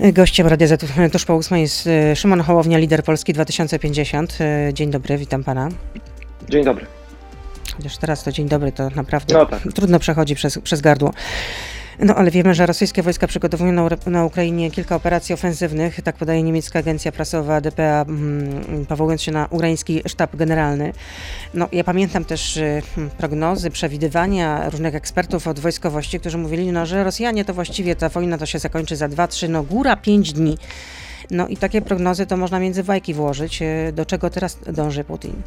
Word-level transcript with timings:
Gościem 0.00 0.46
Radia 0.46 0.66
Z 0.66 1.12
tuż 1.12 1.24
po 1.24 1.34
ósmej 1.34 1.62
jest 1.62 1.86
e, 1.86 2.16
Szymon 2.16 2.40
Hołownia, 2.40 2.78
lider 2.78 3.04
Polski 3.04 3.32
2050. 3.32 4.38
E, 4.40 4.74
dzień 4.74 4.90
dobry, 4.90 5.18
witam 5.18 5.44
pana. 5.44 5.68
Dzień 6.48 6.64
dobry. 6.64 6.86
Chociaż 7.76 7.98
teraz 7.98 8.24
to 8.24 8.32
dzień 8.32 8.48
dobry, 8.48 8.72
to 8.72 8.90
naprawdę 8.90 9.34
no 9.34 9.46
tak. 9.46 9.62
trudno 9.74 9.98
przechodzi 9.98 10.34
przez, 10.34 10.58
przez 10.58 10.80
gardło. 10.80 11.12
No 11.98 12.14
ale 12.14 12.30
wiemy, 12.30 12.54
że 12.54 12.66
rosyjskie 12.66 13.02
wojska 13.02 13.26
przygotowują 13.26 13.72
na, 13.72 13.88
na 14.06 14.24
Ukrainie 14.24 14.70
kilka 14.70 14.96
operacji 14.96 15.32
ofensywnych, 15.32 16.02
tak 16.02 16.16
podaje 16.16 16.42
niemiecka 16.42 16.78
agencja 16.78 17.12
prasowa 17.12 17.60
DPA, 17.60 18.04
mm, 18.08 18.86
powołując 18.86 19.22
się 19.22 19.32
na 19.32 19.46
ukraiński 19.50 20.02
sztab 20.06 20.36
generalny. 20.36 20.92
No 21.54 21.68
ja 21.72 21.84
pamiętam 21.84 22.24
też 22.24 22.56
y, 22.56 22.82
hmm, 22.94 23.10
prognozy, 23.10 23.70
przewidywania 23.70 24.70
różnych 24.70 24.94
ekspertów 24.94 25.48
od 25.48 25.60
wojskowości, 25.60 26.20
którzy 26.20 26.38
mówili, 26.38 26.72
no, 26.72 26.86
że 26.86 27.04
Rosjanie 27.04 27.44
to 27.44 27.54
właściwie 27.54 27.96
ta 27.96 28.08
wojna 28.08 28.38
to 28.38 28.46
się 28.46 28.58
zakończy 28.58 28.96
za 28.96 29.08
2-3, 29.08 29.48
no 29.48 29.62
góra 29.62 29.96
5 29.96 30.32
dni. 30.32 30.58
No 31.30 31.48
i 31.48 31.56
takie 31.56 31.82
prognozy 31.82 32.26
to 32.26 32.36
można 32.36 32.60
między 32.60 32.84
bajki 32.84 33.14
włożyć. 33.14 33.62
Y, 33.62 33.92
do 33.92 34.06
czego 34.06 34.30
teraz 34.30 34.58
dąży 34.72 35.04
Putin? 35.04 35.42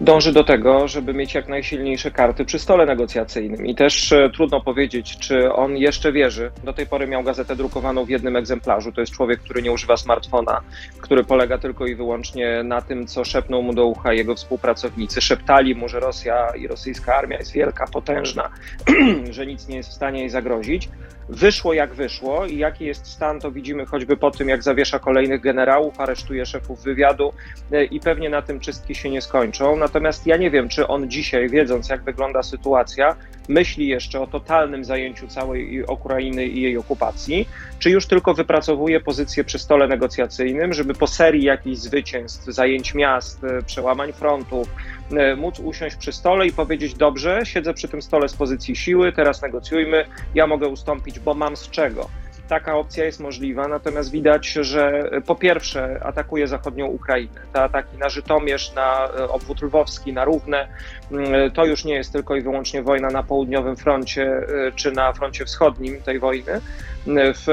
Dąży 0.00 0.32
do 0.32 0.44
tego, 0.44 0.88
żeby 0.88 1.14
mieć 1.14 1.34
jak 1.34 1.48
najsilniejsze 1.48 2.10
karty 2.10 2.44
przy 2.44 2.58
stole 2.58 2.86
negocjacyjnym. 2.86 3.66
I 3.66 3.74
też 3.74 4.12
e, 4.12 4.30
trudno 4.34 4.60
powiedzieć, 4.60 5.18
czy 5.18 5.52
on 5.52 5.76
jeszcze 5.76 6.12
wierzy. 6.12 6.50
Do 6.64 6.72
tej 6.72 6.86
pory 6.86 7.06
miał 7.06 7.22
gazetę 7.22 7.56
drukowaną 7.56 8.04
w 8.04 8.08
jednym 8.08 8.36
egzemplarzu. 8.36 8.92
To 8.92 9.00
jest 9.00 9.12
człowiek, 9.12 9.40
który 9.40 9.62
nie 9.62 9.72
używa 9.72 9.96
smartfona, 9.96 10.60
który 11.00 11.24
polega 11.24 11.58
tylko 11.58 11.86
i 11.86 11.94
wyłącznie 11.94 12.62
na 12.62 12.82
tym, 12.82 13.06
co 13.06 13.24
szepnął 13.24 13.62
mu 13.62 13.74
do 13.74 13.86
ucha 13.86 14.12
jego 14.12 14.34
współpracownicy. 14.34 15.20
Szeptali 15.20 15.74
mu, 15.74 15.88
że 15.88 16.00
Rosja 16.00 16.52
i 16.56 16.66
rosyjska 16.66 17.16
armia 17.16 17.38
jest 17.38 17.52
wielka, 17.52 17.86
potężna, 17.86 18.50
że 19.30 19.46
nic 19.46 19.68
nie 19.68 19.76
jest 19.76 19.90
w 19.90 19.92
stanie 19.92 20.20
jej 20.20 20.30
zagrozić. 20.30 20.88
Wyszło 21.30 21.72
jak 21.72 21.94
wyszło 21.94 22.46
i 22.46 22.58
jaki 22.58 22.84
jest 22.84 23.06
stan, 23.06 23.40
to 23.40 23.50
widzimy 23.50 23.86
choćby 23.86 24.16
po 24.16 24.30
tym, 24.30 24.48
jak 24.48 24.62
zawiesza 24.62 24.98
kolejnych 24.98 25.40
generałów, 25.40 26.00
aresztuje 26.00 26.46
szefów 26.46 26.82
wywiadu 26.82 27.32
e, 27.72 27.84
i 27.84 28.00
pewnie 28.00 28.30
na 28.30 28.42
tym 28.42 28.60
czystki 28.60 28.94
się 28.94 29.10
nie 29.10 29.22
skończą. 29.22 29.76
Natomiast 29.76 30.26
ja 30.26 30.36
nie 30.36 30.50
wiem, 30.50 30.68
czy 30.68 30.86
on 30.86 31.10
dzisiaj, 31.10 31.48
wiedząc 31.48 31.88
jak 31.88 32.02
wygląda 32.02 32.42
sytuacja, 32.42 33.16
myśli 33.48 33.88
jeszcze 33.88 34.20
o 34.20 34.26
totalnym 34.26 34.84
zajęciu 34.84 35.28
całej 35.28 35.82
Ukrainy 35.82 36.46
i 36.46 36.62
jej 36.62 36.78
okupacji, 36.78 37.48
czy 37.80 37.90
już 37.90 38.06
tylko 38.06 38.34
wypracowuje 38.34 39.00
pozycję 39.00 39.44
przy 39.44 39.58
stole 39.58 39.88
negocjacyjnym, 39.88 40.72
żeby 40.72 40.94
po 40.94 41.06
serii 41.06 41.44
jakichś 41.44 41.78
zwycięstw, 41.78 42.44
zajęć 42.44 42.94
miast, 42.94 43.44
e, 43.44 43.62
przełamań 43.62 44.12
frontów, 44.12 44.68
e, 45.12 45.36
móc 45.36 45.60
usiąść 45.60 45.96
przy 45.96 46.12
stole 46.12 46.46
i 46.46 46.52
powiedzieć: 46.52 46.94
Dobrze, 46.94 47.40
siedzę 47.44 47.74
przy 47.74 47.88
tym 47.88 48.02
stole 48.02 48.28
z 48.28 48.34
pozycji 48.34 48.76
siły, 48.76 49.12
teraz 49.12 49.42
negocjujmy, 49.42 50.04
ja 50.34 50.46
mogę 50.46 50.68
ustąpić, 50.68 51.18
bo 51.18 51.34
mam 51.34 51.56
z 51.56 51.70
czego 51.70 52.08
taka 52.50 52.76
opcja 52.76 53.04
jest 53.04 53.20
możliwa, 53.20 53.68
natomiast 53.68 54.10
widać, 54.10 54.48
że 54.52 55.10
po 55.26 55.34
pierwsze 55.34 56.00
atakuje 56.04 56.46
zachodnią 56.46 56.86
Ukrainę. 56.86 57.40
Te 57.52 57.62
ataki 57.62 57.98
na 57.98 58.08
Żytomierz, 58.08 58.74
na 58.74 59.08
e, 59.08 59.28
obwód 59.28 59.62
lwowski, 59.62 60.12
na 60.12 60.24
Równe, 60.24 60.68
mm, 61.12 61.50
to 61.50 61.64
już 61.64 61.84
nie 61.84 61.94
jest 61.94 62.12
tylko 62.12 62.36
i 62.36 62.40
wyłącznie 62.40 62.82
wojna 62.82 63.08
na 63.08 63.22
południowym 63.22 63.76
froncie 63.76 64.24
e, 64.26 64.72
czy 64.76 64.92
na 64.92 65.12
froncie 65.12 65.44
wschodnim 65.44 66.02
tej 66.02 66.18
wojny. 66.18 66.60
W, 67.06 67.46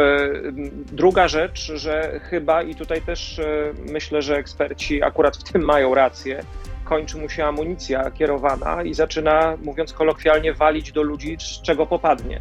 druga 0.91 1.27
rzecz, 1.27 1.71
że 1.75 2.19
chyba 2.29 2.61
i 2.61 2.75
tutaj 2.75 3.01
też 3.01 3.39
e, 3.39 3.73
myślę, 3.91 4.21
że 4.21 4.35
eksperci 4.35 5.03
akurat 5.03 5.37
w 5.37 5.51
tym 5.51 5.61
mają 5.61 5.95
rację, 5.95 6.43
kończy 6.89 7.17
mu 7.17 7.29
się 7.29 7.45
amunicja 7.45 8.11
kierowana 8.11 8.83
i 8.83 8.93
zaczyna, 8.93 9.57
mówiąc 9.63 9.93
kolokwialnie, 9.93 10.53
walić 10.53 10.91
do 10.91 11.01
ludzi, 11.01 11.37
z 11.39 11.61
czego 11.61 11.85
popadnie. 11.85 12.39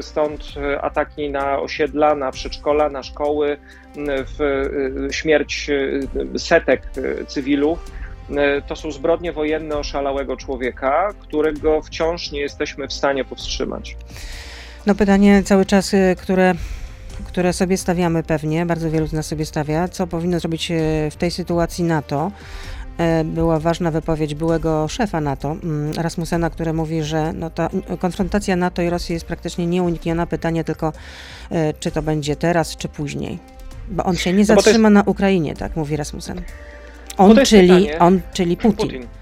Stąd 0.00 0.54
ataki 0.80 1.30
na 1.30 1.58
osiedla, 1.60 2.14
na 2.14 2.32
przedszkola, 2.32 2.88
na 2.88 3.02
szkoły, 3.02 3.56
w 4.06 4.68
śmierć 5.10 5.70
setek 6.36 6.82
cywilów. 7.26 7.78
To 8.66 8.76
są 8.76 8.90
zbrodnie 8.90 9.32
wojenne 9.32 9.76
oszalałego 9.76 10.36
człowieka, 10.36 11.08
którego 11.20 11.82
wciąż 11.82 12.32
nie 12.32 12.40
jesteśmy 12.40 12.88
w 12.88 12.92
stanie 12.92 13.24
powstrzymać. 13.24 13.96
No 14.86 14.94
pytanie 14.94 15.42
cały 15.42 15.66
czas, 15.66 15.94
y, 15.94 16.16
które 16.18 16.54
które 17.26 17.52
sobie 17.52 17.76
stawiamy 17.76 18.22
pewnie, 18.22 18.66
bardzo 18.66 18.90
wielu 18.90 19.06
z 19.06 19.12
nas 19.12 19.26
sobie 19.26 19.46
stawia, 19.46 19.88
co 19.88 20.06
powinno 20.06 20.40
zrobić 20.40 20.70
y, 20.70 21.08
w 21.10 21.16
tej 21.16 21.30
sytuacji 21.30 21.84
NATO, 21.84 22.30
była 23.24 23.60
ważna 23.60 23.90
wypowiedź 23.90 24.34
byłego 24.34 24.88
szefa 24.88 25.20
NATO, 25.20 25.56
mm, 25.62 25.92
Rasmusena, 25.92 26.50
który 26.50 26.72
mówi, 26.72 27.02
że 27.02 27.32
no 27.32 27.50
ta 27.50 27.68
konfrontacja 27.98 28.56
NATO 28.56 28.82
i 28.82 28.90
Rosji 28.90 29.12
jest 29.12 29.26
praktycznie 29.26 29.66
nieunikniona. 29.66 30.26
Pytanie 30.26 30.64
tylko, 30.64 30.92
e, 31.50 31.74
czy 31.74 31.90
to 31.90 32.02
będzie 32.02 32.36
teraz, 32.36 32.76
czy 32.76 32.88
później. 32.88 33.38
Bo 33.88 34.04
on 34.04 34.16
się 34.16 34.32
nie 34.32 34.38
no 34.38 34.44
zatrzyma 34.44 34.90
no 34.90 34.98
jest... 34.98 35.06
na 35.06 35.10
Ukrainie, 35.10 35.54
tak 35.54 35.76
mówi 35.76 35.96
Rasmussen. 35.96 36.42
On, 37.18 37.34
no 37.36 37.46
czyli, 37.46 37.94
on 37.94 38.20
czyli 38.32 38.56
Putin. 38.56 38.88
Putin 38.88 39.21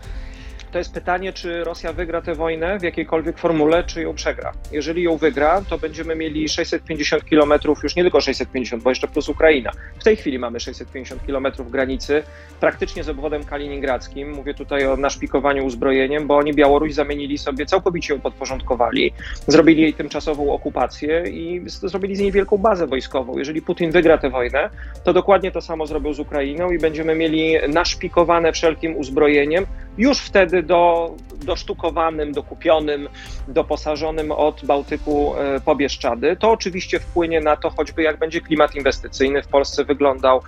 to 0.71 0.79
jest 0.79 0.95
pytanie, 0.95 1.33
czy 1.33 1.65
Rosja 1.65 1.93
wygra 1.93 2.23
tę 2.23 2.35
wojnę 2.35 2.79
w 2.79 2.83
jakiejkolwiek 2.83 3.39
formule, 3.39 3.85
czy 3.85 4.03
ją 4.03 4.15
przegra. 4.15 4.53
Jeżeli 4.73 5.03
ją 5.03 5.17
wygra, 5.17 5.63
to 5.69 5.79
będziemy 5.79 6.17
mieli 6.17 6.49
650 6.49 7.25
kilometrów, 7.25 7.83
już 7.83 7.97
nie 7.97 8.03
tylko 8.03 8.21
650, 8.21 8.83
bo 8.83 8.91
jeszcze 8.91 9.09
plus 9.09 9.29
Ukraina. 9.29 9.71
W 10.01 10.05
tej 10.05 10.17
chwili 10.17 10.39
mamy 10.39 10.61
650 10.61 11.27
kilometrów 11.27 11.71
granicy, 11.71 12.23
praktycznie 12.61 13.05
z 13.05 13.09
obwodem 13.09 13.45
kaliningradzkim. 13.45 14.31
Mówię 14.31 14.55
tutaj 14.55 14.87
o 14.87 14.97
naszpikowaniu 14.97 15.65
uzbrojeniem, 15.65 16.27
bo 16.27 16.37
oni 16.37 16.55
Białoruś 16.55 16.95
zamienili 16.95 17.39
sobie, 17.39 17.67
całkowicie 17.67 18.15
ją 18.15 18.21
podporządkowali, 18.21 19.13
zrobili 19.47 19.83
jej 19.83 19.95
tymczasową 19.95 20.53
okupację 20.53 21.25
i 21.29 21.63
zrobili 21.67 22.17
z 22.17 22.21
niej 22.21 22.33
wielką 22.33 22.59
bazę 22.59 22.87
wojskową. 22.87 23.39
Jeżeli 23.39 23.63
Putin 23.63 23.91
wygra 23.91 24.19
tę 24.19 24.31
wojnę, 24.31 24.71
to 25.05 25.13
dokładnie 25.13 25.51
to 25.51 25.61
samo 25.61 25.87
zrobią 25.87 26.13
z 26.13 26.21
Ukrainą 26.21 26.71
i 26.71 26.79
będziemy 26.79 27.15
mieli 27.15 27.55
naszpikowane 27.69 28.53
wszelkim 28.53 28.97
uzbrojeniem, 28.97 29.67
już 29.99 30.19
wtedy 30.19 30.60
do, 30.63 31.15
dosztukowanym, 31.45 32.33
dokupionym, 32.33 33.09
doposażonym 33.49 34.33
od 34.33 34.65
Bałtyku 34.65 35.35
e, 35.37 35.61
po 35.61 35.77
Bieszczady. 35.77 36.37
To 36.37 36.51
oczywiście 36.51 37.01
wpłynie 37.01 37.41
na 37.41 37.57
to 37.57 37.71
choćby 37.71 38.03
jak 38.03 38.19
będzie 38.19 38.41
klimat 38.41 38.75
inwestycyjny 38.75 39.43
w 39.43 39.49
Polsce 39.49 39.85
wyglądał, 39.85 40.43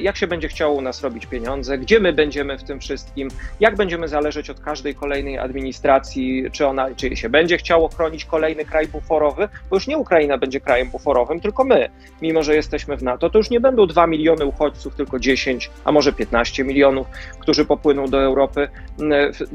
jak 0.00 0.16
się 0.16 0.26
będzie 0.26 0.48
chciało 0.48 0.74
u 0.74 0.80
nas 0.80 1.02
robić 1.02 1.26
pieniądze, 1.26 1.78
gdzie 1.78 2.00
my 2.00 2.12
będziemy 2.12 2.58
w 2.58 2.64
tym 2.64 2.80
wszystkim, 2.80 3.28
jak 3.60 3.76
będziemy 3.76 4.08
zależeć 4.08 4.50
od 4.50 4.60
każdej 4.60 4.94
kolejnej 4.94 5.38
administracji, 5.38 6.44
czy 6.52 6.66
ona, 6.66 6.94
czy 6.94 7.16
się 7.16 7.28
będzie 7.28 7.56
chciało 7.58 7.88
chronić 7.88 8.24
kolejny 8.24 8.64
kraj 8.64 8.88
buforowy, 8.88 9.48
bo 9.70 9.76
już 9.76 9.86
nie 9.86 9.98
Ukraina 9.98 10.38
będzie 10.38 10.60
krajem 10.60 10.90
buforowym, 10.90 11.40
tylko 11.40 11.64
my, 11.64 11.88
mimo 12.22 12.42
że 12.42 12.54
jesteśmy 12.54 12.96
w 12.96 13.02
NATO, 13.02 13.30
to 13.30 13.38
już 13.38 13.50
nie 13.50 13.60
będą 13.60 13.86
2 13.86 14.06
miliony 14.06 14.44
uchodźców, 14.44 14.94
tylko 14.94 15.18
10, 15.18 15.70
a 15.84 15.92
może 15.92 16.12
15 16.12 16.64
milionów, 16.64 17.06
którzy 17.40 17.64
popłyną 17.64 18.06
do 18.06 18.22
Europy. 18.22 18.68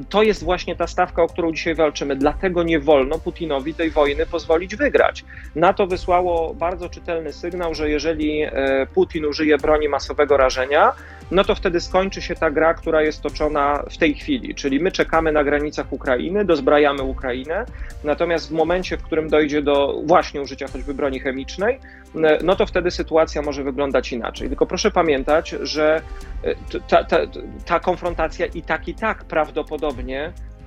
To 0.10 0.24
jest 0.24 0.44
właśnie 0.44 0.76
ta 0.76 0.88
stawka, 0.88 1.24
o 1.24 1.28
którą 1.28 1.52
dzisiaj 1.52 1.76
walczymy. 1.76 2.16
Dlatego 2.16 2.64
nie 2.64 2.80
wolno 2.80 3.20
Putinowi 3.20 3.74
tej 3.74 3.92
wojny 3.92 4.26
pozwolić 4.26 4.76
wygrać. 4.76 5.26
NATO 5.56 5.88
wysłało 5.88 6.54
bardzo 6.54 6.90
czytelny 6.90 7.34
sygnał, 7.34 7.76
że 7.76 7.90
jeżeli 7.90 8.42
e, 8.42 8.52
Putin 8.94 9.26
użyje 9.26 9.58
broni 9.58 9.90
masowego 9.90 10.38
rażenia, 10.38 10.94
no 11.32 11.44
to 11.44 11.56
wtedy 11.56 11.82
skończy 11.82 12.22
się 12.22 12.36
ta 12.36 12.52
gra, 12.52 12.74
która 12.74 13.02
jest 13.02 13.22
toczona 13.22 13.84
w 13.92 13.98
tej 13.98 14.14
chwili. 14.14 14.56
Czyli 14.56 14.80
my 14.80 14.92
czekamy 14.92 15.32
na 15.32 15.44
granicach 15.44 15.94
Ukrainy, 15.94 16.46
dozbrajamy 16.46 17.04
Ukrainę, 17.04 17.66
natomiast 18.04 18.50
w 18.50 18.52
momencie, 18.52 18.98
w 18.98 19.04
którym 19.04 19.30
dojdzie 19.30 19.62
do 19.62 20.02
właśnie 20.06 20.42
użycia 20.42 20.68
choćby 20.68 20.94
broni 20.94 21.20
chemicznej, 21.20 21.80
no 22.44 22.56
to 22.56 22.66
wtedy 22.66 22.92
sytuacja 22.92 23.42
może 23.42 23.64
wyglądać 23.64 24.12
inaczej. 24.12 24.48
Tylko 24.48 24.66
proszę 24.66 24.92
pamiętać, 24.92 25.50
że 25.50 26.02
e, 26.44 26.56
ta, 26.88 27.04
ta, 27.04 27.18
ta 27.66 27.80
konfrontacja 27.80 28.46
i 28.46 28.62
tak, 28.62 28.88
i 28.88 28.94
tak 28.94 29.24
prawdopodobnie 29.24 29.81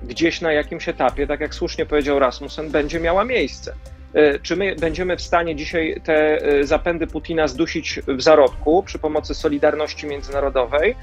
gdzieś 0.03 0.41
na 0.41 0.51
jakimś 0.51 0.89
etapie, 0.89 1.27
tak 1.27 1.39
jak 1.39 1.55
słusznie 1.55 1.85
powiedział 1.85 2.19
Rasmussen, 2.19 2.71
będzie 2.71 2.99
miała 2.99 3.25
miejsce. 3.25 3.73
E, 4.15 4.39
czy 4.39 4.55
my 4.55 4.75
będziemy 4.75 5.17
w 5.17 5.21
stanie 5.21 5.55
dzisiaj 5.55 6.01
te 6.03 6.41
e, 6.41 6.63
zapędy 6.63 7.07
Putina 7.07 7.47
zdusić 7.47 7.99
w 8.07 8.21
zarodku 8.21 8.83
przy 8.83 8.99
pomocy 8.99 9.35
solidarności 9.35 10.07
międzynarodowej, 10.07 10.95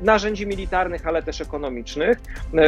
narzędzi 0.00 0.46
militarnych, 0.46 1.06
ale 1.06 1.22
też 1.22 1.40
ekonomicznych, 1.40 2.18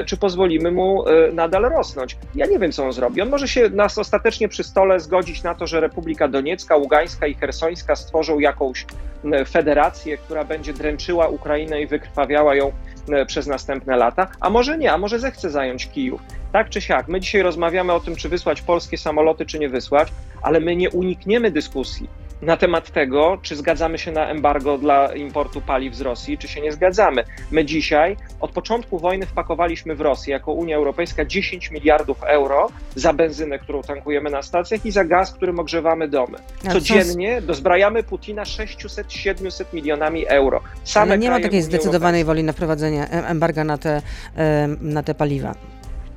czy 0.06 0.16
pozwolimy 0.16 0.70
mu 0.70 1.08
e, 1.08 1.32
nadal 1.32 1.62
rosnąć? 1.62 2.16
Ja 2.34 2.46
nie 2.46 2.58
wiem, 2.58 2.72
co 2.72 2.84
on 2.84 2.92
zrobi. 2.92 3.22
On 3.22 3.28
może 3.28 3.48
się 3.48 3.70
nas 3.70 3.98
ostatecznie 3.98 4.48
przy 4.48 4.64
stole 4.64 5.00
zgodzić 5.00 5.42
na 5.42 5.54
to, 5.54 5.66
że 5.66 5.80
Republika 5.80 6.28
Doniecka, 6.28 6.76
Ługańska 6.76 7.26
i 7.26 7.34
Hersońska 7.34 7.96
stworzą 7.96 8.38
jakąś 8.38 8.86
federację, 9.48 10.18
która 10.18 10.44
będzie 10.44 10.72
dręczyła 10.72 11.28
Ukrainę 11.28 11.82
i 11.82 11.86
wykrwawiała 11.86 12.54
ją 12.54 12.72
przez 13.26 13.46
następne 13.46 13.96
lata, 13.96 14.28
a 14.40 14.50
może 14.50 14.78
nie, 14.78 14.92
a 14.92 14.98
może 14.98 15.18
zechce 15.18 15.50
zająć 15.50 15.86
Kijów. 15.86 16.20
Tak 16.52 16.68
czy 16.68 16.80
siak, 16.80 17.08
my 17.08 17.20
dzisiaj 17.20 17.42
rozmawiamy 17.42 17.92
o 17.92 18.00
tym, 18.00 18.16
czy 18.16 18.28
wysłać 18.28 18.62
polskie 18.62 18.98
samoloty, 18.98 19.46
czy 19.46 19.58
nie 19.58 19.68
wysłać, 19.68 20.08
ale 20.42 20.60
my 20.60 20.76
nie 20.76 20.90
unikniemy 20.90 21.50
dyskusji 21.50 22.08
na 22.42 22.56
temat 22.56 22.90
tego, 22.90 23.38
czy 23.42 23.56
zgadzamy 23.56 23.98
się 23.98 24.12
na 24.12 24.28
embargo 24.28 24.78
dla 24.78 25.14
importu 25.14 25.60
paliw 25.60 25.94
z 25.94 26.00
Rosji, 26.00 26.38
czy 26.38 26.48
się 26.48 26.60
nie 26.60 26.72
zgadzamy. 26.72 27.24
My 27.50 27.64
dzisiaj 27.64 28.16
od 28.40 28.50
początku 28.50 28.98
wojny 28.98 29.26
wpakowaliśmy 29.26 29.94
w 29.94 30.00
Rosję 30.00 30.32
jako 30.32 30.52
Unia 30.52 30.76
Europejska 30.76 31.24
10 31.24 31.70
miliardów 31.70 32.22
euro 32.22 32.68
za 32.94 33.12
benzynę, 33.12 33.58
którą 33.58 33.82
tankujemy 33.82 34.30
na 34.30 34.42
stacjach 34.42 34.86
i 34.86 34.90
za 34.90 35.04
gaz, 35.04 35.32
którym 35.32 35.58
ogrzewamy 35.58 36.08
domy. 36.08 36.38
Codziennie 36.72 37.42
dozbrajamy 37.42 38.02
Putina 38.02 38.42
600-700 38.42 39.64
milionami 39.72 40.26
euro. 40.26 40.60
Same 40.84 41.12
Ale 41.12 41.18
nie 41.18 41.30
ma 41.30 41.40
takiej 41.40 41.62
zdecydowanej 41.62 42.24
woli 42.24 42.44
na 42.44 42.52
wprowadzenie 42.52 43.10
embarga 43.10 43.64
na 43.64 43.78
te, 43.78 44.02
na 44.80 45.02
te 45.02 45.14
paliwa 45.14 45.54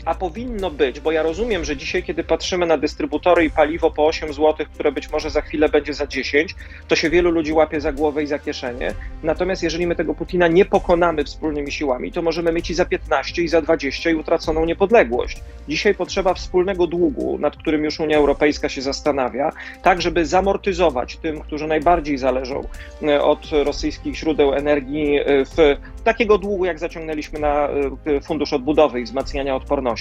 a 0.06 0.16
powinno 0.16 0.72
być, 0.72 1.00
bo 1.00 1.12
ja 1.12 1.24
rozumiem, 1.24 1.66
że 1.66 1.78
dzisiaj, 1.78 2.04
kiedy 2.04 2.24
patrzymy 2.24 2.66
na 2.66 2.78
dystrybutory 2.78 3.46
i 3.46 3.50
paliwo 3.50 3.92
po 3.92 4.06
8 4.06 4.34
zł, 4.34 4.66
które 4.74 4.92
być 4.92 5.12
może 5.12 5.30
za 5.30 5.42
chwilę 5.42 5.70
będzie 5.70 5.94
za 5.94 6.08
10, 6.08 6.56
to 6.88 6.96
się 6.96 7.10
wielu 7.10 7.32
ludzi 7.32 7.54
łapie 7.54 7.82
za 7.82 7.92
głowę 7.92 8.24
i 8.24 8.28
za 8.28 8.40
kieszenie. 8.40 8.94
Natomiast 9.24 9.64
jeżeli 9.64 9.88
my 9.88 9.96
tego 9.96 10.16
Putina 10.16 10.48
nie 10.48 10.66
pokonamy 10.66 11.24
wspólnymi 11.24 11.72
siłami, 11.72 12.12
to 12.12 12.22
możemy 12.22 12.52
mieć 12.52 12.70
i 12.70 12.74
za 12.74 12.86
15, 12.86 13.42
i 13.42 13.48
za 13.48 13.62
20 13.62 14.10
i 14.10 14.16
utraconą 14.16 14.66
niepodległość. 14.66 15.42
Dzisiaj 15.68 15.96
potrzeba 15.96 16.34
wspólnego 16.34 16.88
długu, 16.88 17.38
nad 17.40 17.58
którym 17.58 17.84
już 17.84 18.00
Unia 18.00 18.18
Europejska 18.18 18.70
się 18.70 18.82
zastanawia, 18.82 19.52
tak 19.84 20.02
żeby 20.02 20.26
zamortyzować 20.26 21.18
tym, 21.18 21.42
którzy 21.42 21.68
najbardziej 21.68 22.18
zależą 22.18 22.68
e, 23.04 23.22
od 23.22 23.50
rosyjskich 23.64 24.16
źródeł 24.16 24.54
energii, 24.54 25.20
e, 25.20 25.46
w 25.46 25.78
takiego 26.04 26.38
długu, 26.38 26.66
jak 26.66 26.80
zaciągnęliśmy 26.80 27.40
na 27.40 27.70
e, 28.06 28.22
Fundusz 28.22 28.54
Odbudowy 28.54 29.00
i 29.02 29.04
wzmacniania 29.04 29.56
odporności. 29.56 29.95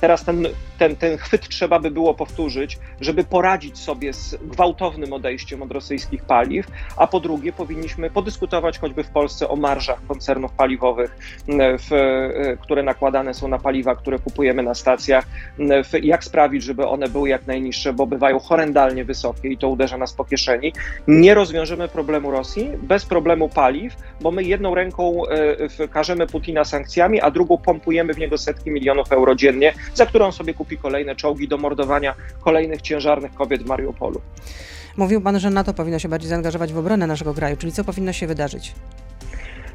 Teraz 0.00 0.24
ten, 0.24 0.46
ten, 0.78 0.96
ten 0.96 1.16
chwyt 1.18 1.48
trzeba 1.48 1.78
by 1.78 1.90
było 1.90 2.14
powtórzyć, 2.14 2.78
żeby 3.00 3.24
poradzić 3.24 3.78
sobie 3.78 4.12
z 4.12 4.36
gwałtownym 4.42 5.12
odejściem 5.12 5.62
od 5.62 5.72
rosyjskich 5.72 6.22
paliw, 6.22 6.66
a 6.96 7.06
po 7.06 7.20
drugie 7.20 7.52
powinniśmy 7.52 8.10
podyskutować 8.10 8.78
choćby 8.78 9.04
w 9.04 9.08
Polsce 9.08 9.48
o 9.48 9.56
marżach 9.56 10.06
koncernów 10.08 10.52
paliwowych, 10.52 11.16
w, 11.58 11.90
które 12.60 12.82
nakładane 12.82 13.34
są 13.34 13.48
na 13.48 13.58
paliwa, 13.58 13.94
które 13.94 14.18
kupujemy 14.18 14.62
na 14.62 14.74
stacjach 14.74 15.24
jak 16.02 16.24
sprawić, 16.24 16.62
żeby 16.62 16.86
one 16.86 17.08
były 17.08 17.28
jak 17.28 17.46
najniższe, 17.46 17.92
bo 17.92 18.06
bywają 18.06 18.38
horrendalnie 18.38 19.04
wysokie 19.04 19.48
i 19.48 19.58
to 19.58 19.68
uderza 19.68 19.98
nas 19.98 20.12
po 20.12 20.24
kieszeni. 20.24 20.72
Nie 21.08 21.34
rozwiążemy 21.34 21.88
problemu 21.88 22.30
Rosji 22.30 22.70
bez 22.82 23.06
problemu 23.06 23.48
paliw, 23.48 23.96
bo 24.20 24.30
my 24.30 24.42
jedną 24.42 24.74
ręką 24.74 25.22
e, 25.26 25.88
karzemy 25.88 26.26
Putina 26.26 26.64
sankcjami, 26.64 27.20
a 27.20 27.30
drugą 27.30 27.58
pompujemy 27.58 28.14
w 28.14 28.18
niego 28.18 28.38
setki 28.38 28.70
milionów 28.70 29.12
euro 29.12 29.23
dziennie, 29.32 29.72
za 29.94 30.06
którą 30.06 30.32
sobie 30.32 30.54
kupi 30.54 30.78
kolejne 30.78 31.16
czołgi 31.16 31.48
do 31.48 31.56
mordowania 31.58 32.14
kolejnych 32.40 32.82
ciężarnych 32.82 33.34
kobiet 33.34 33.62
w 33.62 33.66
Mariupolu. 33.66 34.20
Mówił 34.96 35.20
pan, 35.20 35.40
że 35.40 35.50
NATO 35.50 35.74
powinno 35.74 35.98
się 35.98 36.08
bardziej 36.08 36.28
zaangażować 36.28 36.72
w 36.72 36.78
obronę 36.78 37.06
naszego 37.06 37.34
kraju, 37.34 37.56
czyli 37.56 37.72
co 37.72 37.84
powinno 37.84 38.12
się 38.12 38.26
wydarzyć? 38.26 38.72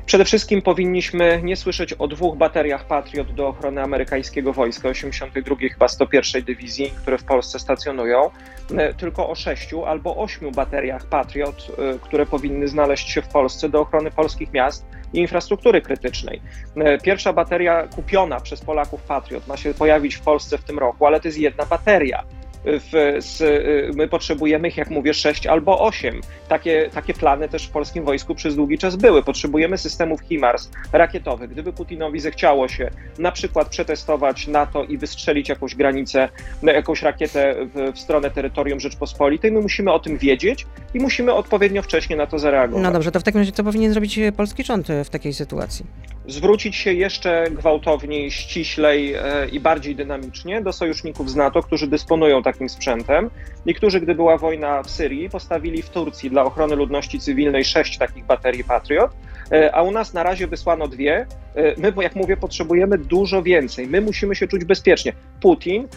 Przede 0.09 0.25
wszystkim 0.25 0.61
powinniśmy 0.61 1.41
nie 1.43 1.55
słyszeć 1.55 1.93
o 1.93 2.07
dwóch 2.07 2.37
bateriach 2.37 2.87
Patriot 2.87 3.31
do 3.31 3.47
ochrony 3.47 3.81
amerykańskiego 3.81 4.53
wojska 4.53 4.89
82 4.89 5.55
chyba 5.73 5.87
101 5.87 6.43
dywizji, 6.43 6.91
które 7.01 7.17
w 7.17 7.23
Polsce 7.23 7.59
stacjonują, 7.59 8.29
e, 8.77 8.93
tylko 8.93 9.29
o 9.29 9.35
sześciu 9.35 9.85
albo 9.85 10.17
ośmiu 10.17 10.51
bateriach 10.51 11.05
Patriot, 11.05 11.67
e, 11.95 11.99
które 11.99 12.25
powinny 12.25 12.67
znaleźć 12.67 13.09
się 13.09 13.21
w 13.21 13.27
Polsce 13.27 13.69
do 13.69 13.81
ochrony 13.81 14.11
polskich 14.11 14.53
miast 14.53 14.85
i 15.13 15.19
infrastruktury 15.19 15.81
krytycznej. 15.81 16.41
E, 16.75 16.97
pierwsza 16.97 17.33
bateria 17.33 17.87
kupiona 17.87 18.39
przez 18.39 18.61
Polaków 18.61 19.01
Patriot 19.03 19.47
ma 19.47 19.57
się 19.57 19.73
pojawić 19.73 20.15
w 20.15 20.21
Polsce 20.21 20.57
w 20.57 20.63
tym 20.63 20.79
roku, 20.79 21.05
ale 21.05 21.19
to 21.19 21.27
jest 21.27 21.37
jedna 21.37 21.65
bateria 21.65 22.23
w, 22.65 23.17
z, 23.19 23.41
y, 23.41 23.91
my 23.95 24.07
potrzebujemy 24.07 24.67
ich, 24.67 24.77
jak 24.77 24.89
mówię, 24.89 25.13
sześć 25.13 25.47
albo 25.47 25.79
osiem. 25.79 26.21
Takie, 26.47 26.89
takie 26.93 27.13
plany 27.13 27.49
też 27.49 27.67
w 27.67 27.69
polskim 27.69 28.05
wojsku 28.05 28.35
przez 28.35 28.55
długi 28.55 28.77
czas 28.77 28.95
były. 28.95 29.23
Potrzebujemy 29.23 29.77
systemów 29.77 30.21
HIMARS 30.21 30.69
rakietowych. 30.93 31.49
Gdyby 31.49 31.73
Putinowi 31.73 32.19
zechciało 32.19 32.67
się 32.67 32.89
na 33.19 33.31
przykład 33.31 33.69
przetestować 33.69 34.47
NATO 34.47 34.83
i 34.83 34.97
wystrzelić 34.97 35.49
jakąś 35.49 35.75
granicę, 35.75 36.29
jakąś 36.63 37.01
rakietę 37.01 37.55
w, 37.65 37.93
w 37.95 37.99
stronę 37.99 38.31
terytorium 38.31 38.79
Rzeczpospolitej, 38.79 39.51
my 39.51 39.61
musimy 39.61 39.91
o 39.91 39.99
tym 39.99 40.17
wiedzieć 40.17 40.65
i 40.93 40.99
musimy 40.99 41.33
odpowiednio 41.33 41.81
wcześnie 41.81 42.15
na 42.15 42.27
to 42.27 42.39
zareagować. 42.39 42.83
No 42.83 42.91
dobrze, 42.91 43.11
to 43.11 43.19
w 43.19 43.23
takim 43.23 43.39
razie 43.39 43.51
co 43.51 43.63
powinien 43.63 43.91
zrobić 43.91 44.19
polski 44.37 44.63
rząd 44.63 44.87
w 45.03 45.09
takiej 45.09 45.33
sytuacji? 45.33 45.85
zwrócić 46.31 46.75
się 46.75 46.93
jeszcze 46.93 47.45
gwałtowniej, 47.51 48.31
ściślej 48.31 49.13
e, 49.13 49.47
i 49.51 49.59
bardziej 49.59 49.95
dynamicznie 49.95 50.61
do 50.61 50.73
sojuszników 50.73 51.29
z 51.29 51.35
NATO, 51.35 51.63
którzy 51.63 51.87
dysponują 51.87 52.43
takim 52.51 52.69
sprzętem. 52.69 53.29
Niektórzy, 53.65 54.01
gdy 54.01 54.15
była 54.15 54.37
wojna 54.37 54.83
w 54.83 54.89
Syrii, 54.89 55.29
postawili 55.29 55.81
w 55.81 55.89
Turcji 55.89 56.29
dla 56.29 56.43
ochrony 56.43 56.75
ludności 56.75 57.19
cywilnej 57.19 57.65
sześć 57.65 57.97
takich 57.97 58.25
baterii 58.25 58.63
Patriot, 58.63 59.11
e, 59.51 59.75
a 59.75 59.81
u 59.81 59.91
nas 59.91 60.13
na 60.13 60.23
razie 60.23 60.47
wysłano 60.47 60.87
dwie. 60.87 61.25
E, 61.55 61.81
my, 61.81 62.03
jak 62.03 62.15
mówię, 62.15 62.37
potrzebujemy 62.37 62.97
dużo 62.97 63.43
więcej. 63.43 63.87
My 63.87 64.01
musimy 64.01 64.35
się 64.35 64.47
czuć 64.47 64.65
bezpiecznie. 64.65 65.13
Putin, 65.41 65.87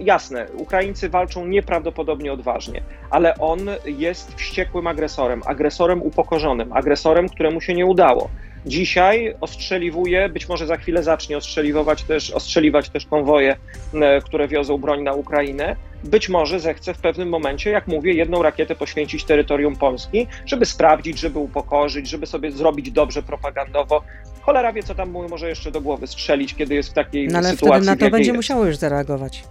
jasne, 0.00 0.46
Ukraińcy 0.56 1.08
walczą 1.08 1.46
nieprawdopodobnie 1.46 2.32
odważnie, 2.32 2.82
ale 3.10 3.34
on 3.38 3.60
jest 3.84 4.34
wściekłym 4.34 4.86
agresorem, 4.86 5.42
agresorem 5.46 6.02
upokorzonym, 6.02 6.72
agresorem, 6.72 7.28
któremu 7.28 7.60
się 7.60 7.74
nie 7.74 7.86
udało. 7.86 8.30
Dzisiaj 8.66 9.34
ostrzeliwuje, 9.40 10.28
być 10.28 10.48
może 10.48 10.66
za 10.66 10.76
chwilę 10.76 11.02
zacznie 11.02 11.36
ostrzeliwać 11.36 12.02
też, 12.02 12.30
ostrzeliwać 12.30 12.88
też 12.88 13.06
konwoje, 13.06 13.56
e, 13.94 14.20
które 14.20 14.48
wiozą 14.48 14.78
broń 14.78 15.02
na 15.02 15.12
Ukrainę. 15.12 15.76
Być 16.04 16.28
może 16.28 16.60
zechce 16.60 16.94
w 16.94 16.98
pewnym 16.98 17.28
momencie, 17.28 17.70
jak 17.70 17.86
mówię, 17.86 18.12
jedną 18.12 18.42
rakietę 18.42 18.74
poświęcić 18.74 19.24
terytorium 19.24 19.76
Polski, 19.76 20.26
żeby 20.46 20.66
sprawdzić, 20.66 21.18
żeby 21.18 21.38
upokorzyć, 21.38 22.08
żeby 22.08 22.26
sobie 22.26 22.52
zrobić 22.52 22.90
dobrze 22.90 23.22
propagandowo. 23.22 24.02
Cholera 24.40 24.72
wie, 24.72 24.82
co 24.82 24.94
tam 24.94 25.10
mu 25.10 25.28
może 25.28 25.48
jeszcze 25.48 25.70
do 25.70 25.80
głowy 25.80 26.06
strzelić, 26.06 26.54
kiedy 26.54 26.74
jest 26.74 26.90
w 26.90 26.92
takiej 26.92 27.28
no, 27.28 27.38
ale 27.38 27.50
sytuacji. 27.50 27.72
Ale 27.72 27.84
na 27.84 27.96
to 27.96 28.10
będzie 28.10 28.30
jest. 28.30 28.36
musiało 28.36 28.64
już 28.64 28.76
zareagować. 28.76 29.44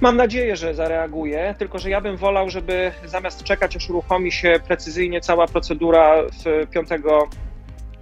Mam 0.00 0.16
nadzieję, 0.16 0.56
że 0.56 0.74
zareaguje, 0.74 1.54
tylko 1.58 1.78
że 1.78 1.90
ja 1.90 2.00
bym 2.00 2.16
wolał, 2.16 2.50
żeby 2.50 2.92
zamiast 3.04 3.44
czekać, 3.44 3.76
aż 3.76 3.90
uruchomi 3.90 4.32
się 4.32 4.60
precyzyjnie 4.68 5.20
cała 5.20 5.46
procedura 5.46 6.22
w 6.22 6.66
5 6.70 6.88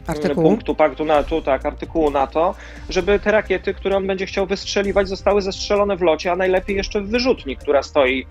artykułu? 0.07 0.49
punktu 0.49 0.75
paktu 0.75 1.05
NATO, 1.05 1.43
tak, 1.43 1.67
artykułu 1.67 2.11
NATO, 2.11 2.55
żeby 2.89 3.19
te 3.19 3.31
rakiety, 3.31 3.75
które 3.75 3.97
on 3.97 4.07
będzie 4.07 4.27
chciał 4.27 4.47
wystrzeliwać, 4.47 5.09
zostały 5.09 5.43
zestrzelone 5.43 5.97
w 5.97 6.03
locie, 6.03 6.33
a 6.33 6.37
najlepiej 6.37 6.77
jeszcze 6.77 7.01
w 7.01 7.09
wyrzutni, 7.09 7.57
która 7.57 7.83
stoi 7.83 8.27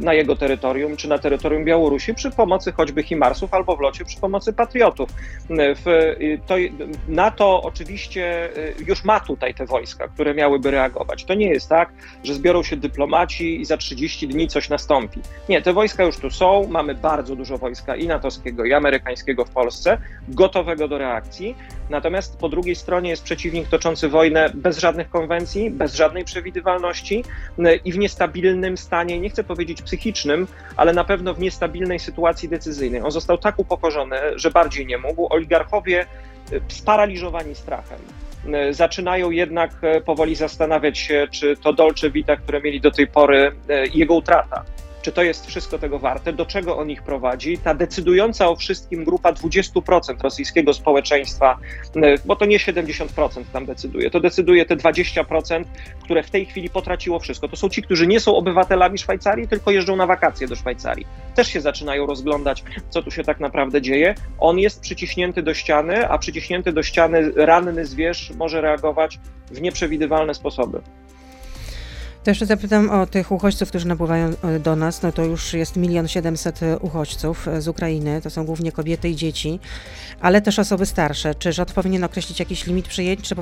na 0.00 0.14
jego 0.14 0.36
terytorium 0.36 0.96
czy 0.96 1.08
na 1.08 1.18
terytorium 1.18 1.64
Białorusi 1.64 2.14
przy 2.14 2.30
pomocy 2.30 2.72
choćby 2.72 3.02
Himarsów 3.02 3.54
albo 3.54 3.76
w 3.76 3.80
locie 3.80 4.04
przy 4.04 4.20
pomocy 4.20 4.52
Patriotów. 4.52 5.10
W, 5.50 6.14
to, 6.46 6.54
NATO 7.08 7.62
oczywiście 7.62 8.50
y, 8.56 8.74
już 8.86 9.04
ma 9.04 9.20
tutaj 9.20 9.54
te 9.54 9.66
wojska, 9.66 10.08
które 10.08 10.34
miałyby 10.34 10.70
reagować. 10.70 11.24
To 11.24 11.34
nie 11.34 11.48
jest 11.48 11.68
tak, 11.68 11.92
że 12.24 12.34
zbiorą 12.34 12.62
się 12.62 12.76
dyplomaci 12.76 13.60
i 13.60 13.64
za 13.64 13.76
30 13.76 14.28
dni 14.28 14.48
coś 14.48 14.68
nastąpi. 14.68 15.20
Nie, 15.48 15.62
te 15.62 15.72
wojska 15.72 16.04
już 16.04 16.16
tu 16.16 16.30
są, 16.30 16.66
mamy 16.70 16.94
bardzo 16.94 17.36
dużo 17.36 17.58
wojska 17.58 17.96
i 17.96 18.06
natowskiego, 18.06 18.64
i 18.64 18.72
amerykańskiego 18.72 19.44
w 19.44 19.50
Polsce, 19.50 19.98
gotowego 20.28 20.88
do 20.88 20.91
reakcji. 20.98 21.56
Natomiast 21.90 22.38
po 22.38 22.48
drugiej 22.48 22.74
stronie 22.74 23.10
jest 23.10 23.22
przeciwnik 23.22 23.68
toczący 23.68 24.08
wojnę 24.08 24.50
bez 24.54 24.78
żadnych 24.78 25.10
konwencji, 25.10 25.70
bez 25.70 25.94
żadnej 25.94 26.24
przewidywalności 26.24 27.24
i 27.84 27.92
w 27.92 27.98
niestabilnym 27.98 28.76
stanie, 28.76 29.20
nie 29.20 29.30
chcę 29.30 29.44
powiedzieć 29.44 29.82
psychicznym, 29.82 30.46
ale 30.76 30.92
na 30.92 31.04
pewno 31.04 31.34
w 31.34 31.40
niestabilnej 31.40 31.98
sytuacji 31.98 32.48
decyzyjnej. 32.48 33.02
On 33.02 33.10
został 33.10 33.38
tak 33.38 33.58
upokorzony, 33.58 34.16
że 34.36 34.50
bardziej 34.50 34.86
nie 34.86 34.98
mógł. 34.98 35.26
Oligarchowie 35.30 36.06
y, 36.52 36.60
sparaliżowani 36.68 37.54
strachem 37.54 37.98
y, 38.70 38.74
zaczynają 38.74 39.30
jednak 39.30 39.70
y, 39.84 40.00
powoli 40.00 40.34
zastanawiać 40.34 40.98
się, 40.98 41.26
czy 41.30 41.56
to 41.56 41.72
Dolce 41.72 42.10
Vita, 42.10 42.36
które 42.36 42.60
mieli 42.60 42.80
do 42.80 42.90
tej 42.90 43.06
pory, 43.06 43.52
jego 43.94 44.14
utrata 44.14 44.64
czy 45.02 45.12
to 45.12 45.22
jest 45.22 45.46
wszystko 45.46 45.78
tego 45.78 45.98
warte, 45.98 46.32
do 46.32 46.46
czego 46.46 46.78
on 46.78 46.90
ich 46.90 47.02
prowadzi. 47.02 47.58
Ta 47.58 47.74
decydująca 47.74 48.48
o 48.48 48.56
wszystkim 48.56 49.04
grupa 49.04 49.32
20% 49.32 50.22
rosyjskiego 50.22 50.74
społeczeństwa, 50.74 51.58
e, 51.96 52.14
bo 52.24 52.36
to 52.36 52.44
nie 52.44 52.58
70% 52.58 53.44
tam 53.52 53.66
decyduje, 53.66 54.10
to 54.10 54.20
decyduje 54.20 54.64
te 54.64 54.76
20%, 54.76 55.64
które 56.04 56.22
w 56.22 56.30
tej 56.30 56.46
chwili 56.46 56.70
potraciło 56.70 57.18
wszystko. 57.18 57.48
To 57.48 57.56
są 57.56 57.68
ci, 57.68 57.82
którzy 57.82 58.06
nie 58.06 58.20
są 58.20 58.36
obywatelami 58.36 58.98
Szwajcarii, 58.98 59.48
tylko 59.48 59.70
jeżdżą 59.70 59.96
na 59.96 60.06
wakacje 60.06 60.48
do 60.48 60.56
Szwajcarii. 60.56 61.06
Też 61.34 61.48
się 61.48 61.60
zaczynają 61.60 62.06
rozglądać, 62.06 62.64
co 62.90 63.02
tu 63.02 63.10
się 63.10 63.24
tak 63.24 63.40
naprawdę 63.40 63.82
dzieje. 63.82 64.14
On 64.38 64.58
jest 64.58 64.80
przyciśnięty 64.80 65.42
do 65.42 65.54
ściany, 65.54 66.08
a 66.08 66.18
przyciśnięty 66.18 66.72
do 66.72 66.82
ściany 66.82 67.32
ranny 67.36 67.86
zwierz 67.86 68.32
może 68.38 68.60
reagować 68.60 69.18
w 69.50 69.60
nieprzewidywalne 69.60 70.34
sposoby. 70.34 70.80
To 72.24 72.30
jeszcze 72.30 72.46
zapytam 72.46 72.90
o 72.90 73.06
tych 73.06 73.32
uchodźców, 73.32 73.68
którzy 73.68 73.88
napływają 73.88 74.28
e, 74.28 74.58
do 74.58 74.76
nas. 74.76 75.02
No 75.02 75.12
to 75.12 75.24
już 75.24 75.54
jest 75.54 75.76
milion 75.76 76.08
siedemset 76.08 76.62
e, 76.62 76.78
uchodźców 76.78 77.48
e, 77.48 77.60
z 77.60 77.68
Ukrainy. 77.68 78.20
To 78.22 78.30
są 78.30 78.44
głównie 78.44 78.72
kobiety 78.72 79.08
i 79.08 79.16
dzieci, 79.16 79.60
ale 80.20 80.42
też 80.42 80.58
osoby 80.58 80.86
starsze. 80.86 81.34
Czy 81.34 81.52
rząd 81.52 81.72
powinien 81.72 82.04
określić 82.04 82.40
jakiś 82.40 82.66
limit 82.66 82.88
przyjęć, 82.88 83.22
czy 83.22 83.34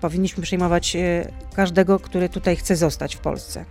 powinniśmy 0.00 0.42
przyjmować 0.42 0.96
każdego, 1.56 1.98
który 1.98 2.28
tutaj 2.28 2.56
chce 2.56 2.76
zostać 2.76 3.16
w 3.16 3.18
Polsce? 3.18 3.64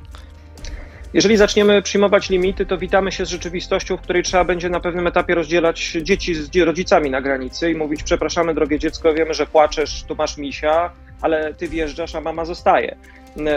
Jeżeli 1.13 1.38
zaczniemy 1.38 1.82
przyjmować 1.82 2.29
limity, 2.29 2.65
to 2.65 2.77
witamy 2.77 3.12
się 3.12 3.25
z 3.25 3.29
rzeczywistością, 3.29 3.98
w 3.98 4.01
której 4.01 4.24
trzeba 4.24 4.43
będzie 4.43 4.70
na 4.70 4.79
pewnym 4.79 5.08
etapie 5.08 5.36
rozdzielać 5.36 5.98
dzieci 6.01 6.36
z 6.36 6.58
rodzicami 6.58 7.10
na 7.10 7.22
granicy 7.22 7.72
i 7.72 7.75
mówić: 7.75 8.03
Przepraszamy, 8.03 8.53
drogie 8.53 8.79
dziecko, 8.79 9.13
wiemy, 9.13 9.34
że 9.34 9.46
płaczesz, 9.46 10.03
tu 10.03 10.15
masz 10.15 10.38
misia, 10.38 10.91
ale 11.22 11.53
ty 11.53 11.67
wjeżdżasz, 11.67 12.15
a 12.15 12.22
mama 12.22 12.46
zostaje. 12.46 12.96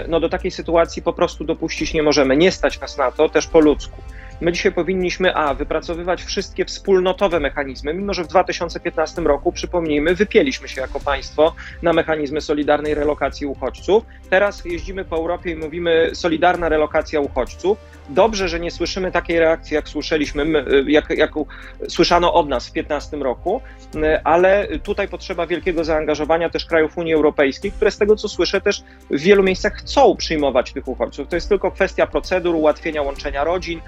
No 0.09 0.21
do 0.21 0.29
takiej 0.29 0.51
sytuacji 0.51 1.03
po 1.03 1.13
prostu 1.13 1.45
dopuścić 1.45 1.95
nie 1.95 2.03
możemy. 2.03 2.37
Nie 2.37 2.53
stać 2.53 2.81
nas 2.81 2.99
na 2.99 3.11
to, 3.13 3.29
też 3.29 3.47
po 3.47 3.61
ludzku. 3.61 4.03
My 4.41 4.53
dzisiaj 4.53 4.73
powinniśmy, 4.73 5.35
a, 5.35 5.55
wypracowywać 5.55 6.25
wszystkie 6.25 6.65
wspólnotowe 6.65 7.41
mechanizmy, 7.41 7.95
mimo 7.95 8.15
że 8.15 8.25
w 8.25 8.27
2015 8.27 9.23
roku, 9.23 9.53
przypomnijmy, 9.53 10.15
wypieliśmy 10.15 10.69
się 10.69 10.81
jako 10.81 11.01
państwo 11.01 11.55
na 11.83 11.93
mechanizmy 11.93 12.41
solidarnej 12.41 12.95
relokacji 12.95 13.47
uchodźców. 13.47 14.05
Teraz 14.31 14.65
jeździmy 14.65 15.05
po 15.05 15.17
Europie 15.17 15.51
i 15.51 15.57
mówimy 15.57 16.11
solidarna 16.13 16.69
relokacja 16.69 17.21
uchodźców. 17.21 17.79
Dobrze, 18.09 18.49
że 18.49 18.61
nie 18.61 18.71
słyszymy 18.71 19.13
takiej 19.13 19.39
reakcji, 19.39 19.75
jak 19.75 19.89
słyszeliśmy, 19.89 20.65
jak, 20.87 21.11
jak 21.11 21.31
słyszano 21.89 22.35
od 22.35 22.49
nas 22.49 22.69
w 22.69 22.73
2015 22.73 23.17
roku, 23.17 23.61
ale 24.25 24.69
tutaj 24.83 25.09
potrzeba 25.09 25.47
wielkiego 25.47 25.85
zaangażowania 25.85 26.51
też 26.51 26.65
krajów 26.65 26.99
Unii 26.99 27.15
Europejskiej, 27.15 27.73
które 27.73 27.91
z 27.91 27.99
tego 27.99 28.17
co 28.17 28.29
słyszę 28.29 28.61
też 28.61 28.83
w 29.11 29.21
wielu 29.21 29.43
miejscach 29.43 29.75
chcą 29.75 30.17
przyjmować 30.17 30.73
tych 30.73 30.89
uchodźców. 30.89 31.29
To 31.29 31.37
jest 31.37 31.49
tylko 31.49 31.71
kwestia 31.71 32.07
procedur, 32.07 32.55
ułatwienia 32.55 33.03
łączenia 33.03 33.45
rodzin, 33.45 33.81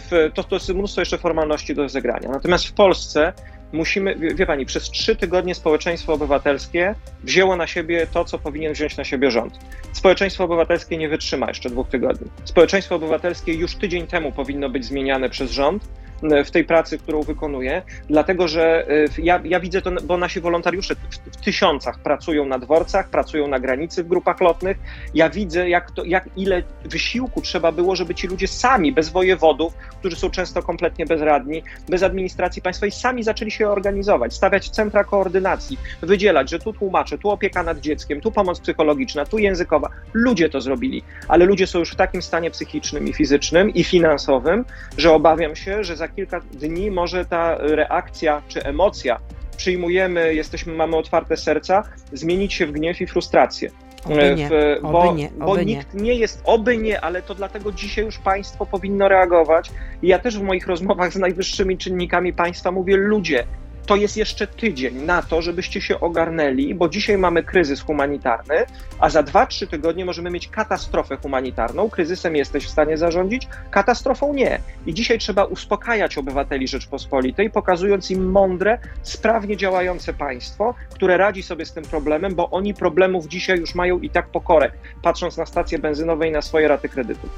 w, 0.00 0.30
to, 0.34 0.44
to 0.44 0.56
jest 0.56 0.68
mnóstwo 0.68 1.00
jeszcze 1.00 1.18
formalności 1.18 1.74
do 1.74 1.82
rozegrania. 1.82 2.28
Natomiast 2.28 2.66
w 2.66 2.72
Polsce 2.72 3.32
musimy, 3.72 4.16
wie 4.34 4.46
pani, 4.46 4.66
przez 4.66 4.90
trzy 4.90 5.16
tygodnie 5.16 5.54
społeczeństwo 5.54 6.12
obywatelskie 6.12 6.94
wzięło 7.24 7.56
na 7.56 7.66
siebie 7.66 8.06
to, 8.12 8.24
co 8.24 8.38
powinien 8.38 8.72
wziąć 8.72 8.96
na 8.96 9.04
siebie 9.04 9.30
rząd. 9.30 9.58
Społeczeństwo 9.92 10.44
obywatelskie 10.44 10.96
nie 10.98 11.08
wytrzyma 11.08 11.48
jeszcze 11.48 11.70
dwóch 11.70 11.88
tygodni. 11.88 12.30
Społeczeństwo 12.44 12.94
obywatelskie 12.94 13.54
już 13.54 13.74
tydzień 13.74 14.06
temu 14.06 14.32
powinno 14.32 14.68
być 14.68 14.84
zmieniane 14.84 15.30
przez 15.30 15.50
rząd 15.50 15.88
w 16.22 16.50
tej 16.50 16.64
pracy, 16.64 16.98
którą 16.98 17.22
wykonuję, 17.22 17.82
dlatego 18.08 18.48
że 18.48 18.86
e, 18.90 19.06
ja, 19.18 19.40
ja 19.44 19.60
widzę 19.60 19.82
to, 19.82 19.90
bo 20.04 20.16
nasi 20.16 20.40
wolontariusze 20.40 20.94
w, 20.94 20.98
w, 21.32 21.36
tysiącach 21.36 21.98
pracują 21.98 22.46
na 22.46 22.58
dworcach, 22.58 23.10
pracują 23.10 23.48
na 23.48 23.58
granicy 23.58 24.04
w 24.04 24.08
grupach 24.08 24.40
lotnych. 24.40 24.78
Ja 25.14 25.30
widzę, 25.30 25.68
jak 25.68 25.90
to, 25.90 26.04
jak 26.04 26.28
ile 26.36 26.62
wysiłku 26.84 27.40
trzeba 27.42 27.72
było, 27.72 27.96
żeby 27.96 28.14
ci 28.14 28.26
ludzie 28.26 28.48
sami, 28.48 28.92
bez 28.92 29.08
wojewodów, 29.08 29.74
którzy 29.98 30.16
są 30.16 30.30
często 30.30 30.62
kompletnie 30.62 31.06
bezradni, 31.06 31.62
bez 31.88 32.02
administracji 32.02 32.62
państwowej, 32.62 32.90
sami 32.90 33.22
zaczęli 33.22 33.50
się 33.50 33.68
organizować, 33.68 34.34
stawiać 34.34 34.70
centra 34.70 35.04
koordynacji, 35.04 35.78
wydzielać, 36.02 36.50
że 36.50 36.58
tu 36.58 36.72
tłumacze, 36.72 37.18
tu 37.18 37.30
opieka 37.30 37.62
nad 37.62 37.80
dzieckiem, 37.80 38.20
tu 38.20 38.32
pomoc 38.32 38.60
psychologiczna, 38.60 39.26
tu 39.26 39.38
językowa. 39.38 39.90
Ludzie 40.12 40.48
to 40.48 40.60
zrobili, 40.60 41.02
ale 41.28 41.44
ludzie 41.44 41.66
są 41.66 41.78
już 41.78 41.92
w 41.92 41.96
takim 41.96 42.22
stanie 42.22 42.50
psychicznym 42.50 43.08
i 43.08 43.12
fizycznym 43.12 43.70
i 43.70 43.84
finansowym, 43.84 44.64
że 44.98 45.12
obawiam 45.12 45.56
się, 45.56 45.84
że 45.84 45.96
za 45.96 46.05
za 46.06 46.12
kilka 46.12 46.40
dni 46.40 46.90
może 46.90 47.24
ta 47.24 47.58
reakcja 47.58 48.42
czy 48.48 48.64
emocja, 48.64 49.18
przyjmujemy, 49.56 50.34
jesteśmy, 50.34 50.72
mamy 50.72 50.96
otwarte 50.96 51.36
serca, 51.36 51.82
zmienić 52.12 52.54
się 52.54 52.66
w 52.66 52.72
gniew 52.72 53.00
i 53.00 53.06
frustrację. 53.06 53.70
Oby 54.04 54.34
nie, 54.36 54.48
w, 54.48 54.82
bo, 54.82 55.00
oby 55.00 55.18
nie, 55.18 55.26
oby 55.26 55.38
bo 55.38 55.56
nikt 55.56 55.94
nie. 55.94 56.02
nie 56.02 56.14
jest, 56.14 56.42
oby 56.44 56.76
nie, 56.76 57.00
ale 57.00 57.22
to 57.22 57.34
dlatego 57.34 57.72
dzisiaj 57.72 58.04
już 58.04 58.18
państwo 58.18 58.66
powinno 58.66 59.08
reagować. 59.08 59.70
I 60.02 60.08
ja 60.08 60.18
też 60.18 60.38
w 60.38 60.42
moich 60.42 60.66
rozmowach 60.66 61.12
z 61.12 61.16
najwyższymi 61.16 61.78
czynnikami 61.78 62.32
państwa 62.32 62.70
mówię, 62.70 62.96
ludzie, 62.96 63.44
to 63.86 63.96
jest 63.96 64.16
jeszcze 64.16 64.46
tydzień 64.46 64.94
na 65.02 65.22
to, 65.22 65.42
żebyście 65.42 65.80
się 65.80 66.00
ogarnęli, 66.00 66.74
bo 66.74 66.88
dzisiaj 66.88 67.18
mamy 67.18 67.42
kryzys 67.42 67.80
humanitarny, 67.80 68.54
a 68.98 69.10
za 69.10 69.22
2-3 69.22 69.66
tygodnie 69.66 70.04
możemy 70.04 70.30
mieć 70.30 70.48
katastrofę 70.48 71.16
humanitarną. 71.16 71.90
Kryzysem 71.90 72.36
jesteś 72.36 72.64
w 72.64 72.70
stanie 72.70 72.98
zarządzić, 72.98 73.48
katastrofą 73.70 74.34
nie. 74.34 74.60
I 74.86 74.94
dzisiaj 74.94 75.18
trzeba 75.18 75.44
uspokajać 75.44 76.18
obywateli 76.18 76.68
Rzeczpospolitej, 76.68 77.50
pokazując 77.50 78.10
im 78.10 78.30
mądre, 78.30 78.78
sprawnie 79.02 79.56
działające 79.56 80.14
państwo, 80.14 80.74
które 80.94 81.16
radzi 81.16 81.42
sobie 81.42 81.66
z 81.66 81.72
tym 81.72 81.84
problemem, 81.84 82.34
bo 82.34 82.50
oni 82.50 82.74
problemów 82.74 83.26
dzisiaj 83.26 83.58
już 83.58 83.74
mają 83.74 83.98
i 83.98 84.10
tak 84.10 84.28
pokorek, 84.28 84.72
patrząc 85.02 85.36
na 85.36 85.46
stacje 85.46 85.78
benzynowe 85.78 86.28
i 86.28 86.30
na 86.30 86.42
swoje 86.42 86.68
raty 86.68 86.88
kredytu. 86.88 87.28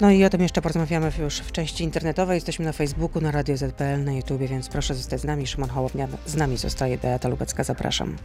No 0.00 0.10
i 0.10 0.24
o 0.24 0.30
tym 0.30 0.42
jeszcze 0.42 0.62
porozmawiamy 0.62 1.12
już 1.18 1.38
w 1.38 1.52
części 1.52 1.84
internetowej. 1.84 2.34
Jesteśmy 2.34 2.64
na 2.64 2.72
Facebooku, 2.72 3.22
na 3.22 3.30
Radio 3.30 3.56
ZPL, 3.56 4.04
na 4.04 4.12
YouTube, 4.12 4.42
więc 4.42 4.68
proszę 4.68 4.94
zostać 4.94 5.20
z 5.20 5.24
nami. 5.24 5.46
Szymon 5.46 5.68
Hołownia 5.68 6.08
z 6.26 6.36
nami 6.36 6.56
zostaje, 6.56 6.98
Beata 6.98 7.28
Lubecka, 7.28 7.64
zapraszam. 7.64 8.16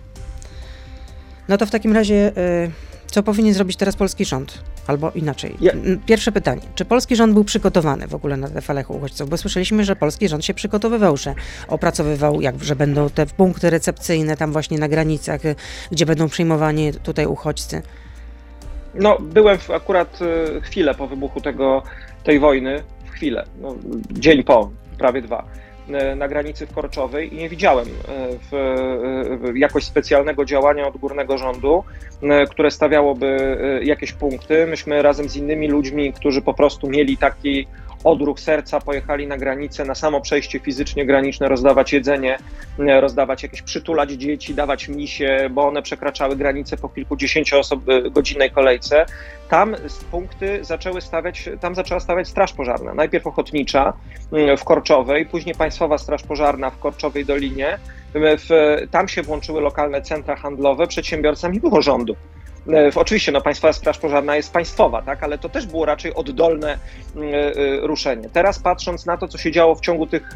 No 1.48 1.58
to 1.58 1.66
w 1.66 1.72
takim 1.72 1.94
razie, 1.94 2.32
y, 2.38 2.72
co 3.12 3.24
powinien 3.24 3.54
zrobić 3.54 3.78
teraz 3.78 3.96
polski 3.96 4.26
rząd? 4.26 4.64
Albo 4.88 5.12
inaczej. 5.12 5.58
Pierwsze 6.06 6.32
pytanie. 6.32 6.62
Czy 6.76 6.86
polski 6.86 7.16
rząd 7.16 7.34
był 7.34 7.44
przygotowany 7.44 8.08
w 8.08 8.16
ogóle 8.16 8.38
na 8.38 8.50
te 8.50 8.62
fale 8.62 8.86
uchodźców? 8.88 9.30
Bo 9.30 9.38
słyszeliśmy, 9.38 9.86
że 9.86 9.96
polski 9.96 10.28
rząd 10.28 10.46
się 10.46 10.54
przygotowywał, 10.54 11.18
że 11.18 11.36
opracowywał, 11.68 12.42
jak, 12.42 12.64
że 12.64 12.76
będą 12.76 13.10
te 13.10 13.26
punkty 13.26 13.70
recepcyjne 13.70 14.38
tam 14.38 14.52
właśnie 14.52 14.78
na 14.78 14.88
granicach, 14.88 15.46
y, 15.46 15.56
gdzie 15.92 16.06
będą 16.06 16.30
przyjmowani 16.30 16.94
tutaj 16.94 17.26
uchodźcy. 17.26 17.82
No, 18.96 19.18
byłem 19.20 19.58
w, 19.58 19.72
akurat 19.72 20.20
y, 20.22 20.62
chwilę 20.62 20.94
po 20.94 21.08
wybuchu 21.08 21.42
tego, 21.42 21.84
tej 22.24 22.40
wojny, 22.40 22.84
w 23.06 23.10
chwilę, 23.10 23.46
no, 23.62 23.76
dzień 24.12 24.44
po, 24.44 24.72
prawie 24.98 25.22
dwa, 25.22 25.46
na 26.16 26.28
granicy 26.28 26.68
w 26.68 26.74
Korczowej 26.74 27.34
i 27.34 27.38
nie 27.38 27.50
widziałem 27.50 27.88
y, 27.88 27.92
w, 28.52 29.50
w 29.52 29.58
jakoś 29.58 29.84
specjalnego 29.84 30.46
działania 30.46 30.88
od 30.88 30.98
górnego 30.98 31.38
rządu, 31.38 31.84
które 32.50 32.72
stawiałoby 32.72 33.58
jakieś 33.84 34.14
punkty. 34.14 34.68
Myśmy 34.68 35.02
razem 35.02 35.30
z 35.30 35.36
innymi 35.36 35.68
ludźmi, 35.68 36.14
którzy 36.14 36.42
po 36.42 36.54
prostu 36.54 36.90
mieli 36.90 37.18
taki 37.18 37.68
odruch 38.04 38.40
serca, 38.40 38.80
pojechali 38.80 39.28
na 39.28 39.38
granicę, 39.38 39.86
na 39.86 39.96
samo 39.96 40.22
przejście 40.22 40.60
fizycznie 40.60 41.06
graniczne, 41.06 41.48
rozdawać 41.48 41.94
jedzenie, 41.94 42.38
e, 42.80 43.02
rozdawać 43.02 43.44
jakieś, 43.44 43.62
przytulać 43.62 44.12
dzieci, 44.12 44.56
dawać 44.56 44.88
misie, 44.88 45.50
bo 45.52 45.68
one 45.68 45.82
przekraczały 45.82 46.36
granicę 46.36 46.78
po 46.78 46.90
kilkudziesięciogodzinnej 46.90 48.48
e, 48.48 48.52
kolejce. 48.52 49.06
Tam 49.50 49.76
punkty 50.12 50.60
zaczęły 50.64 51.02
stawiać, 51.02 51.50
tam 51.60 51.76
zaczęła 51.76 52.00
stawiać 52.00 52.28
Straż 52.28 52.54
Pożarna. 52.54 52.94
Najpierw 52.94 53.28
ochotnicza 53.28 53.94
w 54.58 54.64
Korczowej, 54.64 55.26
później 55.26 55.56
Państwowa 55.56 55.81
Straż 55.98 56.24
Pożarna 56.24 56.70
w 56.70 56.80
Korczowej 56.80 57.26
Dolinie. 57.26 57.80
W, 58.16 58.78
tam 58.92 59.08
się 59.08 59.22
włączyły 59.22 59.62
lokalne 59.62 60.02
centra 60.02 60.36
handlowe, 60.36 60.88
przedsiębiorcami 60.88 61.60
było 61.60 61.82
rządu. 61.82 62.16
E, 62.70 62.92
oczywiście, 62.96 63.32
no, 63.32 63.42
Państwowa 63.42 63.74
Straż 63.74 63.98
Pożarna 63.98 64.36
jest 64.36 64.54
państwowa, 64.54 65.02
tak, 65.02 65.24
ale 65.24 65.38
to 65.38 65.50
też 65.50 65.66
było 65.66 65.86
raczej 65.86 66.14
oddolne 66.14 66.78
e, 67.16 67.20
e, 67.22 67.88
ruszenie. 67.88 68.30
Teraz 68.34 68.60
patrząc 68.60 69.06
na 69.06 69.18
to, 69.18 69.28
co 69.28 69.38
się 69.38 69.52
działo 69.52 69.76
w 69.76 69.82
ciągu 69.82 70.08
tych 70.08 70.34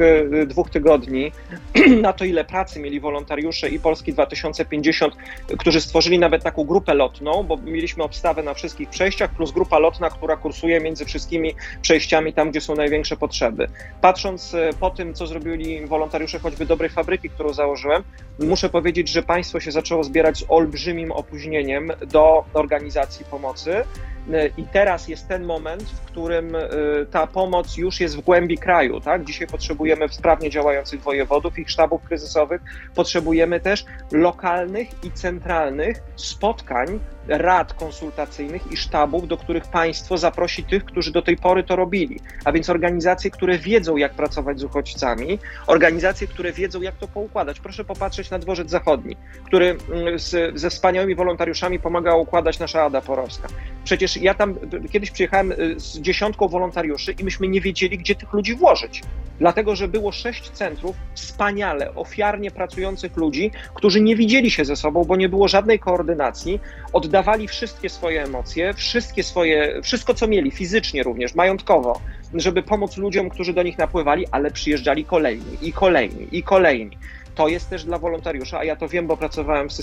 dwóch 0.48 0.70
tygodni, 0.70 1.32
na 2.01 2.13
to, 2.13 2.25
ile 2.25 2.46
pracy 2.46 2.79
mieli 2.79 3.00
wolontariusze 3.00 3.70
i 3.70 3.79
Polski 3.79 4.13
2050, 4.13 5.15
którzy 5.58 5.82
stworzyli 5.82 6.20
nawet 6.20 6.44
taką 6.44 6.63
grupę 6.63 6.94
lotną, 6.94 7.44
bo 7.44 7.58
mieliśmy 7.58 8.03
obstawę 8.03 8.44
na 8.44 8.53
wszystkich 8.53 8.89
przejściach, 8.89 9.32
plus 9.32 9.51
grupa 9.51 9.79
lotna, 9.79 10.10
która 10.10 10.38
kursuje 10.38 10.79
między 10.79 11.05
wszystkimi 11.05 11.55
przejściami 11.82 12.34
tam, 12.34 12.51
gdzie 12.51 12.62
są 12.62 12.75
największe 12.75 13.17
potrzeby. 13.17 13.67
Patrząc 14.01 14.55
po 14.79 14.89
tym, 14.89 15.13
co 15.13 15.27
zrobili 15.27 15.86
wolontariusze 15.86 16.39
choćby 16.39 16.65
dobrej 16.65 16.89
fabryki, 16.89 17.29
którą 17.29 17.53
założyłem, 17.53 18.03
muszę 18.39 18.70
powiedzieć, 18.70 19.10
że 19.10 19.24
państwo 19.24 19.60
się 19.60 19.72
zaczęło 19.72 20.03
zbierać 20.03 20.38
z 20.38 20.46
olbrzymim 20.48 21.12
opóźnieniem 21.12 21.91
do 22.15 22.45
organizacji 22.53 23.25
pomocy. 23.25 23.84
I 24.57 24.63
teraz 24.63 25.07
jest 25.07 25.27
ten 25.27 25.43
moment, 25.43 25.84
w 25.84 26.01
którym 26.01 26.55
y, 26.55 26.62
ta 27.12 27.27
pomoc 27.27 27.77
już 27.77 28.00
jest 28.00 28.17
w 28.17 28.22
głębi 28.22 28.57
kraju. 28.57 29.00
Tak? 29.00 29.25
Dzisiaj 29.25 29.48
potrzebujemy 29.48 30.10
sprawnie 30.10 30.50
działających 30.50 31.01
wojewodów 31.01 31.60
i 31.60 31.65
sztabów 31.67 32.01
kryzysowych. 32.03 32.62
Potrzebujemy 32.95 33.60
też 33.60 33.86
lokalnych 34.12 34.88
i 35.03 35.12
centralnych 35.12 36.03
spotkań 36.15 37.00
rad 37.27 37.74
konsultacyjnych 37.74 38.72
i 38.72 38.77
sztabów, 38.77 39.27
do 39.27 39.38
których 39.38 39.67
państwo 39.67 40.17
zaprosi 40.17 40.63
tych, 40.63 40.86
którzy 40.86 41.12
do 41.12 41.22
tej 41.22 41.38
pory 41.38 41.63
to 41.63 41.75
robili. 41.75 42.19
A 42.45 42.51
więc 42.51 42.69
organizacje, 42.69 43.31
które 43.31 43.57
wiedzą, 43.57 43.98
jak 43.98 44.13
pracować 44.13 44.60
z 44.60 44.63
uchodźcami, 44.63 45.39
organizacje, 45.67 46.27
które 46.27 46.51
wiedzą, 46.51 46.81
jak 46.81 46.95
to 46.95 47.07
poukładać. 47.07 47.60
Proszę 47.60 47.86
popatrzeć 47.86 48.29
na 48.29 48.39
dworzec 48.39 48.69
zachodni, 48.69 49.17
który 49.45 49.77
mm, 49.91 50.19
z, 50.19 50.60
ze 50.60 50.69
wspaniałymi 50.69 51.15
wolontariuszami 51.15 51.79
pomaga 51.79 52.04
układać 52.13 52.59
nasza 52.59 52.83
Ada 52.83 53.01
Porowska. 53.01 53.47
Przecież 53.83 54.17
ja 54.17 54.33
tam 54.33 54.55
kiedyś 54.91 55.12
przyjechałem 55.12 55.51
y, 55.51 55.79
z 55.79 56.00
dziesiątką 56.00 56.47
wolontariuszy 56.47 57.15
i 57.19 57.24
myśmy 57.24 57.47
nie 57.47 57.62
wiedzieli, 57.62 57.97
gdzie 57.97 58.15
tych 58.15 58.33
ludzi 58.33 58.55
włożyć. 58.55 59.01
Dlatego, 59.39 59.75
że 59.75 59.88
było 59.88 60.12
sześć 60.12 60.50
centrów 60.50 60.95
wspaniale, 61.13 61.95
ofiarnie 61.95 62.51
pracujących 62.51 63.17
ludzi, 63.17 63.51
którzy 63.74 64.01
nie 64.01 64.15
widzieli 64.15 64.51
się 64.51 64.65
ze 64.65 64.75
sobą, 64.75 65.03
bo 65.03 65.15
nie 65.15 65.29
było 65.29 65.47
żadnej 65.47 65.79
koordynacji, 65.79 66.59
oddawali 66.93 67.47
wszystkie 67.47 67.89
swoje 67.89 68.24
emocje, 68.24 68.74
wszystkie 68.74 69.24
swoje, 69.24 69.81
wszystko 69.81 70.13
co 70.13 70.27
mieli, 70.27 70.51
fizycznie 70.51 71.03
również, 71.03 71.35
majątkowo, 71.35 72.01
żeby 72.33 72.63
pomóc 72.63 72.97
ludziom, 72.97 73.29
którzy 73.29 73.53
do 73.53 73.63
nich 73.63 73.77
napływali, 73.77 74.25
ale 74.31 74.51
przyjeżdżali 74.51 75.05
kolejni 75.05 75.57
i 75.62 75.74
kolejni 75.74 76.27
i 76.31 76.43
kolejni. 76.43 76.97
To 77.36 77.48
jest 77.48 77.70
też 77.70 77.84
dla 77.84 77.98
wolontariusza, 77.98 78.60
a 78.60 78.63
ja 78.63 78.75
to 78.75 78.88
wiem, 78.88 79.08
bo 79.08 79.18
pracowałem 79.18 79.70
w, 79.70 79.74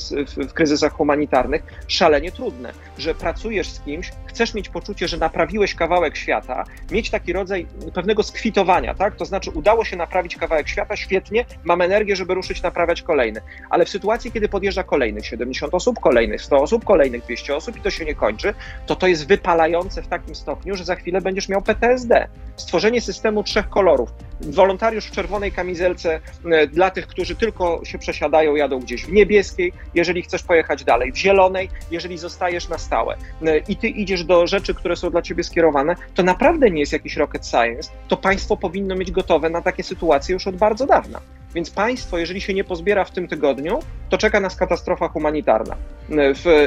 w, 0.49 0.53
kryzysach 0.53 0.93
humanitarnych, 0.93 1.63
szalenie 1.89 2.33
trudne, 2.33 2.73
że 2.99 3.15
pracujesz 3.15 3.71
z 3.71 3.81
kimś, 3.81 4.13
chcesz 4.27 4.55
mieć 4.55 4.69
poczucie, 4.69 5.09
że 5.09 5.17
naprawiłeś 5.17 5.75
kawałek 5.75 6.17
świata, 6.17 6.65
mieć 6.91 7.11
taki 7.11 7.33
rodzaj 7.33 7.67
pewnego 7.95 8.23
skwitowania, 8.23 8.95
tak? 8.95 9.17
To 9.17 9.25
znaczy 9.25 9.51
udało 9.51 9.85
się 9.85 9.97
naprawić 9.97 10.37
kawałek 10.37 10.69
świata, 10.69 10.97
świetnie, 10.97 11.45
mam 11.65 11.81
energię, 11.81 12.17
żeby 12.17 12.35
ruszyć, 12.35 12.63
naprawiać 12.63 13.03
kolejny. 13.03 13.41
Ale 13.71 13.85
w 13.85 13.89
sytuacji, 13.89 14.33
kiedy 14.33 14.49
podjeżdża 14.49 14.83
kolejnych 14.83 15.27
70 15.27 15.75
osób, 15.75 16.01
kolejnych 16.01 16.43
100 16.43 16.57
osób, 16.57 16.85
kolejnych 16.85 17.23
200 17.25 17.57
osób 17.57 17.77
i 17.77 17.81
to 17.81 17.91
się 17.91 18.05
nie 18.05 18.15
kończy, 18.15 18.55
to 18.87 18.97
to 18.97 19.07
jest 19.07 19.29
wypalające 19.29 20.03
w 20.03 20.09
takim 20.09 20.35
stopniu, 20.35 20.77
że 20.77 20.85
za 20.85 20.97
chwilę 20.97 21.21
będziesz 21.21 21.49
miał 21.49 21.63
PTSD. 21.63 22.29
Stworzenie 22.57 23.01
systemu 23.01 23.43
trzech 23.43 23.69
kolorów. 23.69 24.13
Wolontariusz 24.51 25.07
w 25.07 25.11
czerwonej 25.11 25.53
kamizelce 25.53 26.21
e, 26.45 26.67
dla 26.67 26.91
tych, 26.91 27.07
którzy 27.07 27.37
tylko 27.37 27.81
się 27.85 27.99
przesiadają, 27.99 28.55
jadą 28.55 28.81
gdzieś 28.81 29.05
w 29.05 29.13
niebieskiej, 29.13 29.73
jeżeli 29.95 30.23
chcesz 30.23 30.43
pojechać 30.43 30.85
dalej, 30.85 31.13
w 31.13 31.17
zielonej, 31.17 31.69
jeżeli 31.91 32.19
zostajesz 32.19 32.69
na 32.69 32.79
stałe 32.79 33.17
e, 33.43 33.59
i 33.59 33.77
ty 33.77 33.89
idziesz 33.89 34.25
do 34.25 34.47
rzeczy, 34.47 34.75
które 34.75 34.97
są 34.97 35.11
dla 35.11 35.23
ciebie 35.23 35.45
skierowane, 35.45 35.97
to 36.15 36.23
naprawdę 36.23 36.71
nie 36.71 36.81
jest 36.81 36.93
jakiś 36.93 37.17
rocket 37.17 37.47
science. 37.47 37.91
To 38.09 38.17
państwo 38.17 38.57
powinno 38.57 38.95
mieć 38.95 39.11
gotowe 39.11 39.51
na 39.51 39.63
takie 39.63 39.83
sytuacje 39.83 40.33
już 40.33 40.47
od 40.47 40.57
bardzo 40.57 40.87
dawna. 40.87 41.21
Więc 41.55 41.71
państwo, 41.71 42.19
jeżeli 42.19 42.41
się 42.41 42.55
nie 42.55 42.65
pozbiera 42.65 43.05
w 43.05 43.11
tym 43.11 43.29
tygodniu, 43.29 43.79
to 44.09 44.19
czeka 44.19 44.41
nas 44.41 44.57
katastrofa 44.57 45.09
humanitarna. 45.09 45.77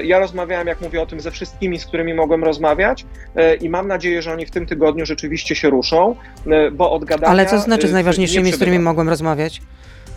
Ja 0.04 0.20
rozmawiałem, 0.20 0.68
jak 0.68 0.82
mówię 0.82 1.02
o 1.02 1.06
tym, 1.06 1.20
ze 1.20 1.32
wszystkimi, 1.32 1.80
z 1.80 1.86
którymi 1.86 2.14
mogłem 2.14 2.44
rozmawiać 2.44 3.06
e, 3.36 3.56
i 3.56 3.70
mam 3.70 3.88
nadzieję, 3.88 4.22
że 4.22 4.34
oni 4.34 4.46
w 4.46 4.52
tym 4.52 4.66
tygodniu 4.66 5.06
rzeczywiście 5.06 5.56
się 5.56 5.70
ruszą, 5.70 6.16
e, 6.48 6.72
bo 6.72 6.92
od 6.92 7.06
gadania... 7.06 7.32
Ale 7.32 7.46
co 7.46 7.60
znaczy 7.60 7.88
z 7.88 7.94
najważniejszymi, 7.94 8.52
z 8.52 8.56
którymi 8.56 8.80
mogłem 8.80 9.10
rozmawiać? 9.10 9.62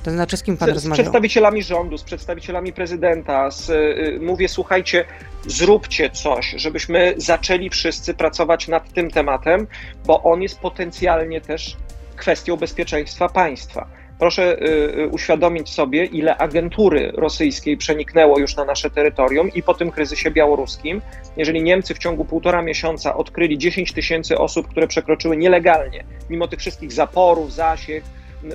To 0.03 0.11
znaczy, 0.11 0.37
z 0.37 0.43
kim 0.43 0.57
pan 0.57 0.69
z, 0.69 0.73
rozmawiał? 0.73 0.97
Z 0.97 0.99
przedstawicielami 0.99 1.63
rządu, 1.63 1.99
z 1.99 2.05
przedstawicielami 2.05 2.73
prezydenta. 2.73 3.51
Z, 3.51 3.71
y, 3.71 4.19
mówię, 4.23 4.49
słuchajcie, 4.49 5.05
zróbcie 5.47 6.11
coś, 6.11 6.55
żebyśmy 6.57 7.15
zaczęli 7.17 7.71
wszyscy 7.71 8.15
pracować 8.15 8.69
nad 8.69 8.93
tym 8.93 9.11
tematem, 9.11 9.67
bo 10.07 10.23
on 10.23 10.43
jest 10.43 10.61
potencjalnie 10.61 11.41
też 11.41 11.77
kwestią 12.17 12.57
bezpieczeństwa 12.57 13.29
państwa. 13.29 13.89
Proszę 14.19 14.63
y, 14.63 14.67
y, 14.99 15.09
uświadomić 15.09 15.71
sobie, 15.71 16.05
ile 16.05 16.37
agentury 16.37 17.13
rosyjskiej 17.15 17.77
przeniknęło 17.77 18.39
już 18.39 18.57
na 18.57 18.65
nasze 18.65 18.91
terytorium 18.91 19.53
i 19.55 19.63
po 19.63 19.75
tym 19.75 19.91
kryzysie 19.91 20.31
białoruskim. 20.31 21.03
Jeżeli 21.37 21.63
Niemcy 21.63 21.95
w 21.95 21.99
ciągu 21.99 22.25
półtora 22.25 22.63
miesiąca 22.63 23.17
odkryli 23.17 23.59
10 23.59 23.93
tysięcy 23.93 24.39
osób, 24.39 24.69
które 24.69 24.89
przekroczyły 24.89 25.37
nielegalnie, 25.37 26.05
mimo 26.31 26.49
tych 26.49 26.59
wszystkich 26.59 26.93
zaporów, 26.93 27.53
zasiek, 27.53 28.05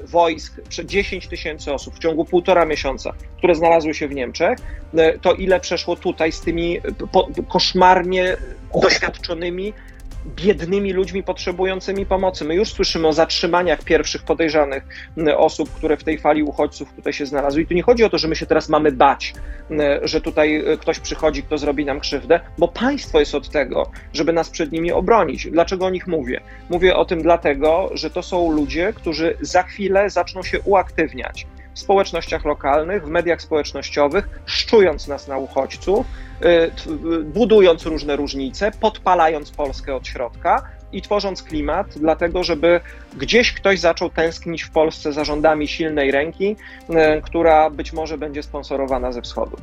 wojsk, 0.04 0.62
10 0.86 1.28
tysięcy 1.28 1.74
osób 1.74 1.96
w 1.96 2.00
ciągu 2.00 2.26
półtora 2.26 2.66
miesiąca, 2.66 3.14
które 3.38 3.56
znalazły 3.56 3.94
się 3.94 4.08
w 4.08 4.16
Niemczech, 4.16 4.58
y, 4.94 5.20
to 5.22 5.34
ile 5.34 5.60
przeszło 5.60 5.96
tutaj 5.96 6.32
z 6.32 6.42
tymi 6.42 6.80
koszmarnie 7.50 8.38
doświadczonymi 8.82 9.74
biednymi 10.26 10.94
ludźmi 10.94 11.24
potrzebującymi 11.24 12.06
pomocy. 12.06 12.46
My 12.46 12.56
już 12.56 12.70
słyszymy 12.70 13.08
o 13.08 13.14
zatrzymaniach 13.14 13.84
pierwszych 13.84 14.24
podejrzanych 14.24 14.84
osób, 15.38 15.70
które 15.74 15.98
w 15.98 16.04
tej 16.04 16.18
fali 16.18 16.44
uchodźców 16.44 16.94
tutaj 16.94 17.14
się 17.14 17.26
znalazły. 17.26 17.62
I 17.62 17.66
tu 17.68 17.74
nie 17.74 17.84
chodzi 17.84 18.04
o 18.04 18.10
to, 18.10 18.18
że 18.18 18.28
my 18.28 18.36
się 18.36 18.46
teraz 18.46 18.70
mamy 18.70 18.92
bać, 18.92 19.34
że 20.04 20.22
tutaj 20.22 20.56
e, 20.56 20.78
ktoś 20.78 21.00
przychodzi, 21.00 21.44
kto 21.44 21.58
zrobi 21.58 21.86
nam 21.86 22.00
krzywdę, 22.00 22.40
bo 22.58 22.68
państwo 22.68 23.20
jest 23.20 23.36
od 23.36 23.50
tego, 23.50 23.92
żeby 24.14 24.34
nas 24.34 24.50
przed 24.50 24.72
nimi 24.72 24.92
obronić. 24.92 25.48
Dlaczego 25.52 25.86
o 25.86 25.90
nich 25.90 26.08
mówię? 26.08 26.42
Mówię 26.70 26.96
o 26.96 27.06
tym 27.06 27.22
dlatego, 27.22 27.90
że 27.94 28.10
to 28.10 28.24
są 28.24 28.52
ludzie, 28.52 28.94
którzy 28.94 29.38
za 29.42 29.64
chwilę 29.64 30.10
zaczną 30.10 30.44
się 30.44 30.62
uaktywniać 30.62 31.48
w 31.74 31.80
społecznościach 31.80 32.46
lokalnych, 32.46 33.06
w 33.06 33.10
mediach 33.10 33.42
społecznościowych, 33.42 34.30
szczując 34.46 35.08
nas 35.08 35.28
na 35.28 35.38
uchodźców, 35.38 36.06
y, 36.46 36.72
budując 37.24 37.86
różne 37.86 38.16
różnice, 38.16 38.72
podpalając 38.80 39.52
Polskę 39.52 39.96
od 39.96 40.08
środka 40.08 40.64
i 40.92 41.02
tworząc 41.02 41.44
klimat, 41.44 41.88
dlatego 41.96 42.44
żeby 42.44 42.80
gdzieś 43.18 43.54
ktoś 43.54 43.80
zaczął 43.80 44.10
tęsknić 44.10 44.64
w 44.64 44.72
Polsce 44.72 45.14
za 45.14 45.24
rządami 45.24 45.68
silnej 45.68 46.12
ręki, 46.12 46.56
y, 46.90 47.22
która 47.22 47.70
być 47.70 47.94
może 47.94 48.18
będzie 48.18 48.44
sponsorowana 48.44 49.12
ze 49.12 49.22
wschodu. 49.22 49.58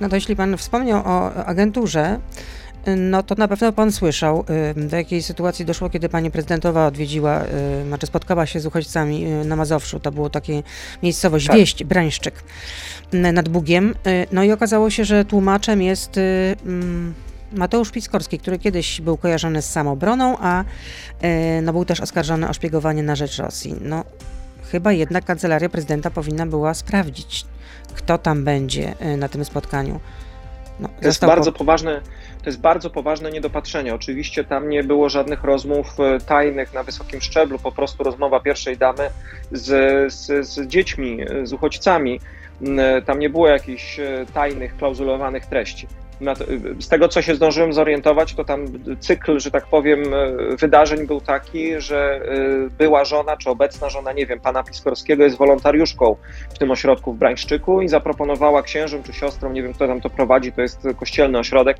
No 0.00 0.08
to 0.08 0.14
jeśli 0.14 0.36
pan 0.36 0.56
wspomniał 0.56 1.02
o 1.06 1.34
agenturze, 1.34 2.18
no 2.96 3.22
to 3.22 3.34
na 3.34 3.48
pewno 3.48 3.72
pan 3.72 3.92
słyszał, 3.92 4.44
y, 4.76 4.88
do 4.88 4.96
jakiej 4.96 5.22
sytuacji 5.22 5.64
doszło, 5.64 5.90
kiedy 5.90 6.08
pani 6.08 6.30
prezydentowa 6.30 6.86
odwiedziła, 6.86 7.44
y, 7.44 7.86
znaczy 7.86 8.06
spotkała 8.06 8.46
się 8.46 8.60
z 8.60 8.66
uchodźcami 8.66 9.26
y, 9.26 9.44
na 9.44 9.56
Mazowszu. 9.56 10.00
To 10.00 10.12
było 10.12 10.30
takie 10.30 10.62
miejscowość 11.02 11.46
tak. 11.46 11.56
Wieść, 11.56 11.84
Brańszczyk 11.84 12.42
nad 13.12 13.48
Bugiem. 13.48 13.94
No 14.32 14.44
i 14.44 14.52
okazało 14.52 14.90
się, 14.90 15.04
że 15.04 15.24
tłumaczem 15.24 15.82
jest 15.82 16.16
mm, 16.66 17.14
Mateusz 17.52 17.90
Piskorski, 17.90 18.38
który 18.38 18.58
kiedyś 18.58 19.00
był 19.00 19.16
kojarzony 19.16 19.62
z 19.62 19.70
samobroną, 19.70 20.36
a 20.40 20.64
no, 21.62 21.72
był 21.72 21.84
też 21.84 22.00
oskarżony 22.00 22.48
o 22.48 22.52
szpiegowanie 22.52 23.02
na 23.02 23.16
rzecz 23.16 23.36
Rosji. 23.36 23.74
No, 23.80 24.04
chyba 24.72 24.92
jednak 24.92 25.24
kancelaria 25.24 25.68
prezydenta 25.68 26.10
powinna 26.10 26.46
była 26.46 26.74
sprawdzić, 26.74 27.46
kto 27.94 28.18
tam 28.18 28.44
będzie 28.44 28.94
na 29.18 29.28
tym 29.28 29.44
spotkaniu. 29.44 30.00
No, 30.80 30.88
to 31.00 31.06
jest 31.06 31.26
bardzo 31.26 31.52
po... 31.52 31.58
poważne 31.58 32.00
to 32.42 32.50
jest 32.50 32.60
bardzo 32.60 32.90
poważne 32.90 33.30
niedopatrzenie. 33.30 33.94
Oczywiście 33.94 34.44
tam 34.44 34.68
nie 34.68 34.84
było 34.84 35.08
żadnych 35.08 35.44
rozmów 35.44 36.00
e, 36.00 36.20
tajnych 36.20 36.74
na 36.74 36.82
wysokim 36.82 37.20
szczeblu, 37.20 37.58
po 37.58 37.72
prostu 37.72 38.04
rozmowa 38.04 38.40
pierwszej 38.40 38.76
damy 38.76 39.10
z, 39.52 40.12
z, 40.12 40.46
z 40.46 40.66
dziećmi, 40.66 41.18
e, 41.22 41.46
z 41.46 41.52
uchodźcami. 41.52 42.20
E, 42.78 43.02
tam 43.02 43.18
nie 43.18 43.30
było 43.30 43.48
jakichś 43.48 44.00
tajnych, 44.34 44.76
klauzulowanych 44.76 45.46
treści 45.46 45.86
z 46.80 46.88
tego, 46.88 47.08
co 47.08 47.22
się 47.22 47.34
zdążyłem 47.34 47.72
zorientować, 47.72 48.34
to 48.34 48.44
tam 48.44 48.66
cykl, 49.00 49.40
że 49.40 49.50
tak 49.50 49.66
powiem, 49.66 50.02
wydarzeń 50.58 51.06
był 51.06 51.20
taki, 51.20 51.80
że 51.80 52.20
y, 52.66 52.70
była 52.78 53.04
żona, 53.04 53.36
czy 53.36 53.50
obecna 53.50 53.88
żona, 53.88 54.12
nie 54.12 54.26
wiem, 54.26 54.40
pana 54.40 54.62
Piskorskiego 54.62 55.24
jest 55.24 55.36
wolontariuszką 55.36 56.16
w 56.54 56.58
tym 56.58 56.70
ośrodku 56.70 57.12
w 57.12 57.18
Brańszczyku 57.18 57.82
i 57.82 57.88
zaproponowała 57.88 58.62
księżom 58.62 59.02
czy 59.02 59.12
siostrom, 59.12 59.52
nie 59.52 59.62
wiem, 59.62 59.72
kto 59.72 59.86
tam 59.86 60.00
to 60.00 60.10
prowadzi, 60.10 60.52
to 60.52 60.62
jest 60.62 60.88
kościelny 60.96 61.38
ośrodek, 61.38 61.76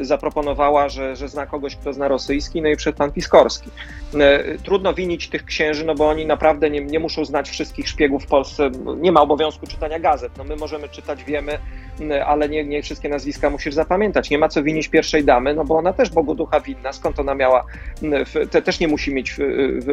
zaproponowała, 0.00 0.88
że, 0.88 1.16
że 1.16 1.28
zna 1.28 1.46
kogoś, 1.46 1.76
kto 1.76 1.92
zna 1.92 2.08
rosyjski, 2.08 2.62
no 2.62 2.68
i 2.68 2.76
przed 2.76 2.96
pan 2.96 3.12
Piskorski. 3.12 3.70
Trudno 4.64 4.94
winić 4.94 5.28
tych 5.28 5.44
księży, 5.44 5.84
no 5.84 5.94
bo 5.94 6.08
oni 6.08 6.26
naprawdę 6.26 6.70
nie, 6.70 6.80
nie 6.80 6.98
muszą 6.98 7.24
znać 7.24 7.50
wszystkich 7.50 7.88
szpiegów 7.88 8.24
w 8.24 8.26
Polsce, 8.26 8.70
nie 8.96 9.12
ma 9.12 9.20
obowiązku 9.20 9.66
czytania 9.66 9.98
gazet, 9.98 10.32
no 10.38 10.44
my 10.44 10.56
możemy 10.56 10.88
czytać, 10.88 11.24
wiemy, 11.24 11.58
ale 12.26 12.48
nie, 12.48 12.64
nie 12.64 12.82
wszystkie 12.82 13.08
nazwiska 13.08 13.50
musisz 13.56 13.74
zapamiętać. 13.74 14.30
Nie 14.30 14.38
ma 14.38 14.48
co 14.48 14.62
winić 14.62 14.88
pierwszej 14.88 15.24
damy, 15.24 15.54
no 15.54 15.64
bo 15.64 15.78
ona 15.78 15.92
też 15.92 16.10
Bogu 16.10 16.34
ducha 16.34 16.60
winna, 16.60 16.92
skąd 16.92 17.18
ona 17.18 17.34
miała, 17.34 17.64
te, 18.50 18.62
też 18.62 18.80
nie 18.80 18.88
musi 18.88 19.14
mieć 19.14 19.36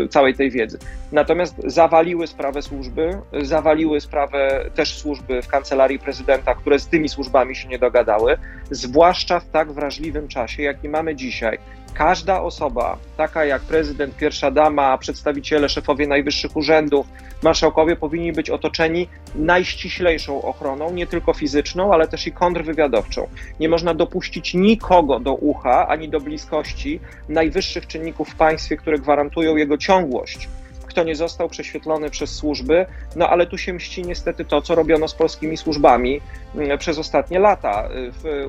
całej 0.10 0.34
tej 0.36 0.52
wiedzy. 0.52 0.78
Natomiast 1.12 1.56
zawaliły 1.66 2.28
sprawę 2.28 2.62
służby, 2.62 3.18
zawaliły 3.42 4.02
sprawę 4.02 4.70
też 4.76 4.98
służby 4.98 5.42
w 5.42 5.48
kancelarii 5.48 6.00
prezydenta, 6.00 6.56
które 6.56 6.80
z 6.80 6.88
tymi 6.88 7.10
służbami 7.10 7.56
się 7.56 7.68
nie 7.68 7.80
dogadały, 7.80 8.38
zwłaszcza 8.72 9.40
w 9.40 9.50
tak 9.50 9.72
wrażliwym 9.72 10.28
czasie, 10.28 10.64
jaki 10.64 10.90
mamy 10.90 11.16
dzisiaj, 11.16 11.58
każda 11.94 12.42
osoba, 12.42 12.98
taka 13.18 13.46
jak 13.46 13.62
prezydent, 13.62 14.16
pierwsza 14.18 14.52
dama, 14.52 14.98
przedstawiciele, 14.98 15.70
szefowie 15.70 16.08
najwyższych 16.08 16.56
urzędów, 16.58 17.08
marszałkowie 17.44 17.96
powinni 17.96 18.34
być 18.34 18.50
otoczeni 18.50 19.08
najściślejszą 19.36 20.42
ochroną, 20.42 20.94
nie 20.94 21.08
tylko 21.08 21.34
fizyczną, 21.34 21.94
ale 21.94 22.08
też 22.08 22.28
i 22.28 22.32
kontrwywiadowczą. 22.32 23.28
Nie 23.60 23.70
można 23.70 23.94
dopuścić 23.94 24.54
nikogo 24.54 25.20
do 25.20 25.34
ucha 25.34 25.88
ani 25.88 26.10
do 26.10 26.20
bliskości 26.20 27.00
najwyższych 27.30 27.88
czynników 27.88 28.30
w 28.30 28.36
państwie, 28.36 28.78
które 28.78 29.00
gwarantują 29.00 29.56
jego 29.56 29.78
ciągłość 29.78 30.50
kto 30.94 31.04
nie 31.04 31.16
został 31.16 31.50
prześwietlony 31.50 32.10
przez 32.10 32.36
służby, 32.36 32.86
no 33.16 33.30
ale 33.30 33.48
tu 33.48 33.58
się 33.58 33.74
mści 33.74 34.02
niestety 34.04 34.46
to, 34.46 34.62
co 34.62 34.76
robiono 34.76 35.08
z 35.08 35.14
polskimi 35.14 35.58
służbami 35.58 36.22
mm, 36.56 36.78
przez 36.78 36.98
ostatnie 36.98 37.40
lata, 37.40 37.90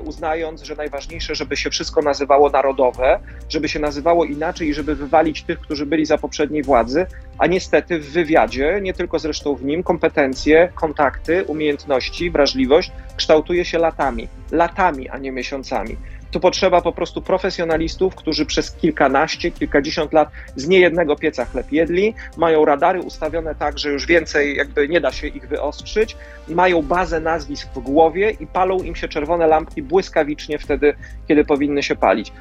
uznając, 0.03 0.63
że 0.63 0.75
najważniejsze, 0.75 1.35
żeby 1.35 1.57
się 1.57 1.69
wszystko 1.69 2.01
nazywało 2.01 2.49
narodowe, 2.49 3.19
żeby 3.49 3.69
się 3.69 3.79
nazywało 3.79 4.25
inaczej 4.25 4.69
i 4.69 4.73
żeby 4.73 4.95
wywalić 4.95 5.43
tych, 5.43 5.59
którzy 5.59 5.85
byli 5.85 6.05
za 6.05 6.17
poprzedniej 6.17 6.63
władzy, 6.63 7.05
a 7.37 7.47
niestety 7.47 7.99
w 7.99 8.11
wywiadzie, 8.11 8.79
nie 8.81 8.93
tylko 8.93 9.19
zresztą 9.19 9.55
w 9.55 9.63
nim, 9.63 9.83
kompetencje, 9.83 10.69
kontakty, 10.75 11.43
umiejętności, 11.47 12.31
wrażliwość 12.31 12.91
kształtuje 13.17 13.65
się 13.65 13.77
latami, 13.77 14.27
latami, 14.51 15.09
a 15.09 15.17
nie 15.17 15.31
miesiącami. 15.31 15.97
Tu 16.35 16.39
potrzeba 16.39 16.81
po 16.81 16.91
prostu 16.91 17.21
profesjonalistów, 17.21 18.15
którzy 18.15 18.45
przez 18.45 18.71
kilkanaście, 18.71 19.51
kilkadziesiąt 19.51 20.13
lat 20.13 20.29
z 20.55 20.67
niejednego 20.67 21.15
pieca 21.15 21.45
chleb 21.45 21.71
jedli, 21.71 22.13
mają 22.37 22.65
radary 22.65 23.01
ustawione 23.01 23.55
tak, 23.55 23.79
że 23.79 23.89
już 23.89 24.05
więcej 24.05 24.55
jakby 24.55 24.87
nie 24.89 25.01
da 25.01 25.11
się 25.11 25.27
ich 25.27 25.47
wyostrzyć, 25.47 26.17
mają 26.47 26.81
bazę 26.81 27.19
nazwisk 27.19 27.67
w 27.75 27.79
głowie 27.79 28.31
i 28.39 28.47
palą 28.47 28.79
im 28.79 28.95
się 28.95 29.07
czerwone 29.07 29.47
lampki 29.47 29.81
błyskawicznie 29.81 30.59
wtedy, 30.59 30.95
kiedy 31.27 31.45
powinny 31.45 31.83
się 31.83 31.95
palić. 31.95 32.31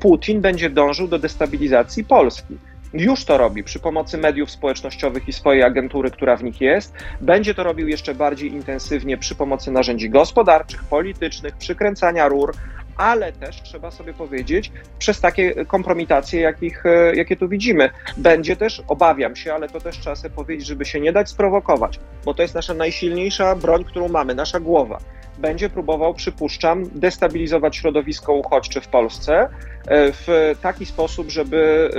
Putin 0.00 0.40
będzie 0.40 0.70
dążył 0.70 1.08
do 1.08 1.18
destabilizacji 1.18 2.04
Polski 2.04 2.58
już 2.92 3.24
to 3.24 3.38
robi 3.38 3.64
przy 3.64 3.80
pomocy 3.80 4.18
mediów 4.18 4.50
społecznościowych 4.50 5.28
i 5.28 5.32
swojej 5.32 5.62
agentury, 5.62 6.10
która 6.10 6.36
w 6.36 6.44
nich 6.44 6.60
jest. 6.60 6.94
Będzie 7.20 7.54
to 7.54 7.62
robił 7.62 7.88
jeszcze 7.88 8.14
bardziej 8.14 8.52
intensywnie 8.52 9.18
przy 9.18 9.34
pomocy 9.34 9.70
narzędzi 9.70 10.10
gospodarczych, 10.10 10.84
politycznych, 10.84 11.56
przykręcania 11.56 12.28
rur, 12.28 12.54
ale 12.98 13.32
też 13.32 13.62
trzeba 13.62 13.90
sobie 13.90 14.14
powiedzieć, 14.14 14.72
przez 14.98 15.20
takie 15.20 15.66
kompromitacje, 15.66 16.40
jakich, 16.40 16.86
e, 16.86 17.14
jakie 17.14 17.36
tu 17.36 17.48
widzimy. 17.48 17.90
Będzie 18.16 18.56
też, 18.56 18.82
obawiam 18.88 19.36
się, 19.36 19.54
ale 19.54 19.68
to 19.68 19.80
też 19.80 19.98
trzeba 19.98 20.16
sobie 20.16 20.34
powiedzieć, 20.34 20.66
żeby 20.66 20.84
się 20.84 21.00
nie 21.00 21.12
dać 21.12 21.28
sprowokować, 21.28 22.00
bo 22.24 22.34
to 22.34 22.42
jest 22.42 22.54
nasza 22.54 22.74
najsilniejsza 22.74 23.56
broń, 23.56 23.84
którą 23.84 24.08
mamy, 24.08 24.34
nasza 24.34 24.60
głowa. 24.60 24.98
Będzie 25.38 25.70
próbował, 25.70 26.14
przypuszczam, 26.14 26.84
destabilizować 26.94 27.76
środowisko 27.76 28.32
uchodźcze 28.32 28.80
w 28.80 28.88
Polsce 28.88 29.40
e, 29.40 29.48
w 30.12 30.54
taki 30.62 30.86
sposób, 30.86 31.30
żeby, 31.30 31.90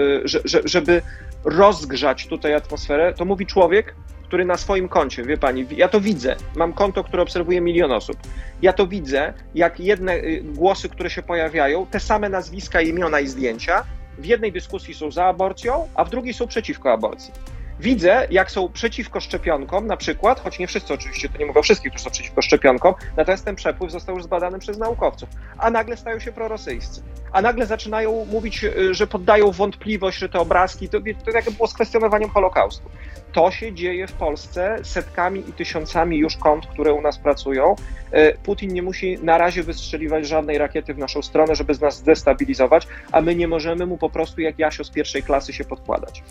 e, 0.55 0.59
żeby 0.65 1.01
rozgrzać 1.43 2.27
tutaj 2.27 2.53
atmosferę. 2.53 3.13
To 3.13 3.25
mówi 3.25 3.45
człowiek, 3.45 3.95
który 4.29 4.45
na 4.45 4.57
swoim 4.57 4.89
koncie, 4.89 5.23
wie 5.23 5.37
pani, 5.37 5.65
ja 5.71 5.87
to 5.87 6.01
widzę, 6.01 6.35
mam 6.55 6.73
konto, 6.73 7.03
które 7.03 7.23
obserwuje 7.23 7.61
milion 7.61 7.91
osób. 7.91 8.17
Ja 8.61 8.73
to 8.73 8.87
widzę, 8.87 9.33
jak 9.55 9.79
jedne 9.79 10.15
y, 10.15 10.43
głosy, 10.43 10.89
które 10.89 11.09
się 11.09 11.23
pojawiają, 11.23 11.85
te 11.85 11.99
same 11.99 12.29
nazwiska, 12.29 12.81
imiona 12.81 13.19
i 13.19 13.27
zdjęcia, 13.27 13.83
w 14.17 14.25
jednej 14.25 14.51
dyskusji 14.51 14.93
są 14.93 15.11
za 15.11 15.25
aborcją, 15.25 15.87
a 15.95 16.03
w 16.03 16.09
drugiej 16.09 16.33
są 16.33 16.47
przeciwko 16.47 16.91
aborcji. 16.91 17.33
Widzę, 17.79 18.27
jak 18.31 18.51
są 18.51 18.69
przeciwko 18.69 19.19
szczepionkom, 19.19 19.87
na 19.87 19.97
przykład, 19.97 20.39
choć 20.39 20.59
nie 20.59 20.67
wszyscy 20.67 20.93
oczywiście, 20.93 21.29
to 21.29 21.37
nie 21.37 21.45
mówię 21.45 21.59
o 21.59 21.63
wszystkich, 21.63 21.91
którzy 21.91 22.03
są 22.03 22.11
przeciwko 22.11 22.41
szczepionkom, 22.41 22.93
natomiast 23.17 23.45
ten 23.45 23.55
przepływ 23.55 23.91
został 23.91 24.15
już 24.15 24.23
zbadany 24.23 24.59
przez 24.59 24.77
naukowców, 24.77 25.29
a 25.57 25.69
nagle 25.69 25.97
stają 25.97 26.19
się 26.19 26.31
prorosyjscy. 26.31 27.01
A 27.31 27.41
nagle 27.41 27.65
zaczynają 27.65 28.25
mówić, 28.25 28.63
y, 28.63 28.93
że 28.93 29.07
poddają 29.07 29.51
wątpliwość, 29.51 30.17
że 30.17 30.29
te 30.29 30.39
obrazki, 30.39 30.89
to, 30.89 30.99
to 31.25 31.31
jak 31.31 31.51
było 31.51 31.67
z 31.67 31.73
kwestionowaniem 31.73 32.29
Holokaustu. 32.29 32.89
To 33.33 33.51
się 33.51 33.73
dzieje 33.73 34.07
w 34.07 34.13
Polsce 34.13 34.77
setkami 34.83 35.49
i 35.49 35.53
tysiącami 35.53 36.17
już 36.17 36.37
kont, 36.37 36.67
które 36.67 36.93
u 36.93 37.01
nas 37.01 37.17
pracują. 37.17 37.75
Y, 38.13 38.37
Putin 38.43 38.73
nie 38.73 38.81
musi 38.81 39.19
na 39.23 39.37
razie 39.37 39.63
wystrzeliwać 39.63 40.27
żadnej 40.27 40.57
rakiety 40.57 40.93
w 40.93 40.97
naszą 40.97 41.21
stronę, 41.21 41.55
żeby 41.55 41.73
z 41.73 41.81
nas 41.81 41.97
zdestabilizować, 41.97 42.87
a 43.11 43.21
my 43.21 43.35
nie 43.35 43.47
możemy 43.47 43.85
mu 43.85 43.97
po 43.97 44.09
prostu 44.09 44.41
jak 44.41 44.59
Jasio 44.59 44.83
z 44.83 44.89
pierwszej 44.89 45.23
klasy 45.23 45.53
się 45.53 45.63
podkładać. 45.63 46.23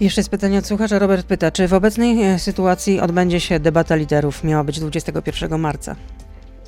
Jeszcze 0.00 0.20
jest 0.20 0.30
pytanie 0.30 0.58
od 0.58 0.66
słuchacza. 0.66 0.98
Robert 0.98 1.26
pyta, 1.26 1.50
czy 1.50 1.68
w 1.68 1.74
obecnej 1.74 2.22
e, 2.22 2.38
sytuacji 2.38 3.00
odbędzie 3.00 3.40
się 3.40 3.60
debata 3.60 3.96
liderów? 3.96 4.44
Miała 4.44 4.64
być 4.64 4.80
21 4.80 5.60
marca. 5.60 5.96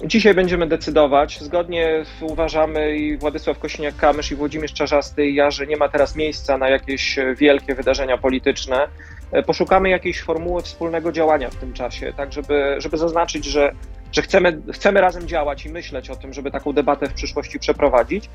Dzisiaj 0.05 0.35
będziemy 0.35 0.67
decydować. 0.67 1.41
Zgodnie 1.41 2.05
uważamy 2.21 2.97
i 2.97 3.17
Władysław 3.17 3.59
Kośniak-Kamysz 3.59 4.33
i 4.33 4.37
Włodzimierz 4.37 4.73
Czarzasty 4.73 5.27
i 5.27 5.35
ja, 5.35 5.51
że 5.51 5.67
nie 5.67 5.77
ma 5.77 5.89
teraz 5.89 6.17
miejsca 6.17 6.59
na 6.59 6.69
jakieś 6.69 7.19
wielkie 7.37 7.75
wydarzenia 7.75 8.19
polityczne. 8.19 8.89
E, 9.33 9.43
poszukamy 9.43 9.89
jakiejś 9.89 10.23
formuły 10.23 10.63
wspólnego 10.63 11.13
działania 11.13 11.51
w 11.51 11.57
tym 11.57 11.73
czasie, 11.73 12.13
tak 12.17 12.33
żeby, 12.33 12.77
żeby 12.79 12.97
zaznaczyć, 12.97 13.45
że 13.45 13.73
że 14.15 14.23
chcemy, 14.23 14.63
chcemy 14.73 15.01
razem 15.01 15.29
działać 15.29 15.67
i 15.67 15.69
myśleć 15.69 16.11
o 16.11 16.17
tym, 16.17 16.33
żeby 16.33 16.51
taką 16.51 16.73
debatę 16.73 17.09
w 17.09 17.13
przyszłości 17.13 17.59
przeprowadzić. 17.59 18.31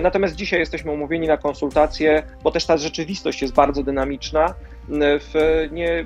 Natomiast 0.00 0.34
dzisiaj 0.34 0.60
jesteśmy 0.60 0.92
umówieni 0.92 1.28
na 1.28 1.36
konsultacje, 1.36 2.22
bo 2.42 2.50
też 2.50 2.66
ta 2.66 2.76
rzeczywistość 2.76 3.42
jest 3.42 3.54
bardzo 3.54 3.82
dynamiczna. 3.82 4.54
W 5.02 5.68
nie, 5.72 6.04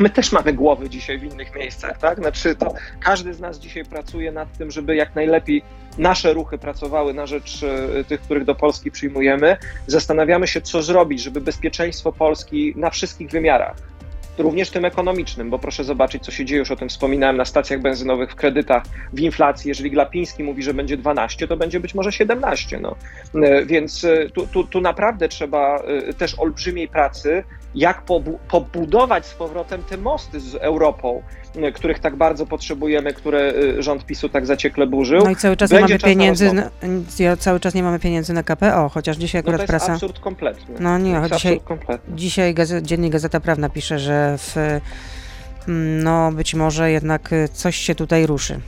my 0.00 0.10
też 0.10 0.32
mamy 0.32 0.52
głowy 0.52 0.90
dzisiaj 0.90 1.18
w 1.18 1.24
innych 1.24 1.54
miejscach, 1.54 1.98
tak? 1.98 2.18
Znaczy, 2.18 2.54
to 2.54 2.74
każdy 3.00 3.34
z 3.34 3.40
nas 3.40 3.58
dzisiaj 3.58 3.84
pracuje 3.84 4.32
nad 4.32 4.58
tym, 4.58 4.70
żeby 4.70 4.96
jak 4.96 5.14
najlepiej 5.14 5.62
nasze 5.98 6.32
ruchy 6.32 6.58
pracowały 6.58 7.14
na 7.14 7.26
rzecz 7.26 7.62
e, 7.62 8.04
tych, 8.04 8.20
których 8.20 8.44
do 8.44 8.54
Polski 8.54 8.90
przyjmujemy. 8.90 9.56
Zastanawiamy 9.86 10.46
się, 10.46 10.60
co 10.60 10.82
zrobić, 10.82 11.22
żeby 11.22 11.40
bezpieczeństwo 11.40 12.12
Polski 12.12 12.74
na 12.76 12.90
wszystkich 12.90 13.30
wymiarach 13.30 13.76
również 14.38 14.70
tym 14.70 14.84
ekonomicznym, 14.84 15.50
bo 15.50 15.58
proszę 15.58 15.84
zobaczyć, 15.84 16.24
co 16.24 16.30
się 16.30 16.44
dzieje, 16.44 16.58
już 16.58 16.70
o 16.70 16.76
tym 16.76 16.88
wspominałem, 16.88 17.36
na 17.36 17.44
stacjach 17.44 17.80
benzynowych, 17.80 18.30
w 18.30 18.34
kredytach, 18.34 18.82
w 19.12 19.20
inflacji. 19.20 19.68
Jeżeli 19.68 19.90
Glapiński 19.90 20.42
mówi, 20.42 20.62
że 20.62 20.74
będzie 20.74 20.96
12, 20.96 21.48
to 21.48 21.56
będzie 21.56 21.80
być 21.80 21.94
może 21.94 22.12
17. 22.12 22.80
No. 22.80 22.96
E, 23.34 23.66
więc 23.66 24.04
e, 24.04 24.30
tu, 24.30 24.46
tu, 24.46 24.64
tu 24.64 24.80
naprawdę 24.80 25.28
trzeba 25.28 25.78
e, 25.78 26.14
też 26.14 26.38
olbrzymiej 26.38 26.88
pracy, 26.88 27.44
jak 27.74 28.02
pobudować 28.48 29.26
z 29.26 29.34
powrotem 29.34 29.82
te 29.82 29.96
mosty 29.96 30.40
z 30.40 30.54
Europą, 30.54 31.22
których 31.74 31.98
tak 31.98 32.16
bardzo 32.16 32.46
potrzebujemy, 32.46 33.12
które 33.12 33.52
rząd 33.78 34.06
PiSu 34.06 34.28
tak 34.28 34.46
zaciekle 34.46 34.86
burzył. 34.86 35.24
No 35.24 35.30
i 35.30 35.36
cały 35.36 35.56
czas 35.56 35.70
Będzie 35.70 35.94
nie 35.94 35.98
mamy 35.98 36.14
pieniędzy, 36.14 36.52
na, 36.52 37.36
cały 37.36 37.60
czas 37.60 37.74
nie 37.74 37.82
mamy 37.82 37.98
pieniędzy 37.98 38.32
na 38.32 38.42
KPO, 38.42 38.88
chociaż 38.88 39.16
dzisiaj 39.16 39.40
akurat 39.40 39.60
no 39.60 39.66
to 39.66 39.72
jest 39.72 39.84
prasa... 39.84 39.92
absurd 39.92 40.20
kompletny. 40.20 40.74
No 40.80 40.98
nie, 40.98 41.22
dzisiaj, 41.32 41.60
dzisiaj 42.08 42.54
gazet, 42.54 42.86
Dziennik 42.86 43.12
Gazeta 43.12 43.40
Prawna 43.40 43.68
pisze, 43.68 43.98
że 43.98 44.38
w, 44.38 44.56
mm, 44.56 46.02
no 46.02 46.32
być 46.32 46.54
może 46.54 46.90
jednak 46.90 47.30
coś 47.52 47.76
się 47.76 47.94
tutaj 47.94 48.26
ruszy. 48.26 48.60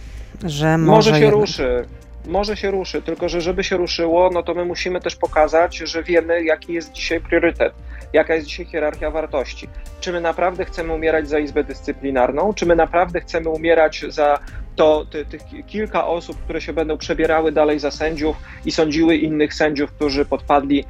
Że 0.44 0.78
może, 0.78 0.90
może 0.96 1.10
się 1.10 1.24
jednak... 1.24 1.40
ruszy 1.40 1.84
może 2.26 2.56
się 2.56 2.70
ruszy, 2.70 3.02
tylko 3.02 3.28
że 3.28 3.40
żeby 3.40 3.64
się 3.64 3.76
ruszyło, 3.76 4.30
no 4.32 4.42
to 4.42 4.54
my 4.54 4.64
musimy 4.64 5.00
też 5.00 5.16
pokazać, 5.16 5.76
że 5.76 6.02
wiemy, 6.02 6.44
jaki 6.44 6.72
jest 6.72 6.92
dzisiaj 6.92 7.20
priorytet, 7.20 7.74
jaka 8.12 8.34
jest 8.34 8.46
dzisiaj 8.46 8.66
hierarchia 8.66 9.10
wartości. 9.10 9.68
Czy 10.00 10.12
my 10.12 10.20
naprawdę 10.20 10.64
chcemy 10.64 10.92
umierać 10.92 11.28
za 11.28 11.38
Izbę 11.38 11.64
Dyscyplinarną, 11.64 12.54
czy 12.54 12.66
my 12.66 12.76
naprawdę 12.76 13.20
chcemy 13.20 13.48
umierać 13.48 14.04
za 14.08 14.38
to 14.76 15.06
ty, 15.10 15.24
tych 15.24 15.42
kilka 15.66 16.06
osób, 16.06 16.36
które 16.44 16.60
się 16.60 16.72
będą 16.72 16.98
przebierały 16.98 17.52
dalej 17.52 17.78
za 17.78 17.90
sędziów 17.90 18.36
i 18.64 18.72
sądziły 18.72 19.16
innych 19.16 19.54
sędziów, 19.54 19.92
którzy 19.92 20.24
podpadli 20.24 20.84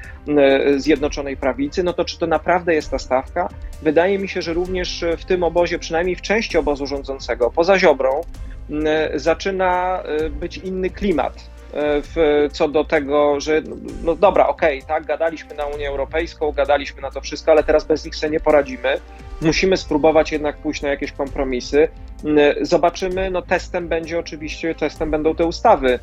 Zjednoczonej 0.77 1.37
Prawicy, 1.37 1.83
no 1.83 1.93
to 1.93 2.05
czy 2.05 2.19
to 2.19 2.27
naprawdę 2.27 2.75
jest 2.75 2.91
ta 2.91 2.99
stawka? 2.99 3.49
Wydaje 3.83 4.19
mi 4.19 4.29
się, 4.29 4.43
że 4.43 4.53
również 4.53 5.05
w 5.19 5.25
tym 5.25 5.43
obozie, 5.43 5.79
przynajmniej 5.79 6.17
w 6.17 6.23
części 6.23 6.59
obozu 6.59 6.87
rządzącego, 6.87 7.51
poza 7.51 7.79
Ziobrą, 7.79 8.21
zaczyna 9.15 10.03
e, 10.03 10.31
być 10.31 10.59
inny 10.59 10.91
klimat 10.91 11.35
e, 11.35 11.56
w, 11.75 12.49
co 12.53 12.69
do 12.69 12.85
tego, 12.85 13.41
że 13.41 13.63
no, 14.03 14.15
dobra, 14.15 14.47
okej, 14.47 14.79
okay, 14.79 14.89
tak, 14.89 15.05
gadaliśmy 15.05 15.55
na 15.55 15.67
Unię 15.67 15.89
Europejską, 15.89 16.53
gadaliśmy 16.53 17.03
na 17.03 17.11
to 17.11 17.21
wszystko, 17.21 17.51
ale 17.51 17.65
teraz 17.65 17.85
bez 17.85 18.05
nich 18.05 18.17
sobie 18.17 18.31
nie 18.31 18.41
poradzimy. 18.41 19.01
Musimy 19.41 19.77
spróbować 19.77 20.33
jednak 20.33 20.57
pójść 20.57 20.83
na 20.83 20.89
jakieś 20.89 21.13
kompromisy. 21.13 21.89
Zobaczymy, 22.63 23.31
no 23.31 23.43
testem 23.43 23.89
będzie 23.89 24.19
oczywiście, 24.19 24.75
testem 24.75 25.11
będą 25.11 25.35
te 25.35 25.45
ustawy, 25.45 25.99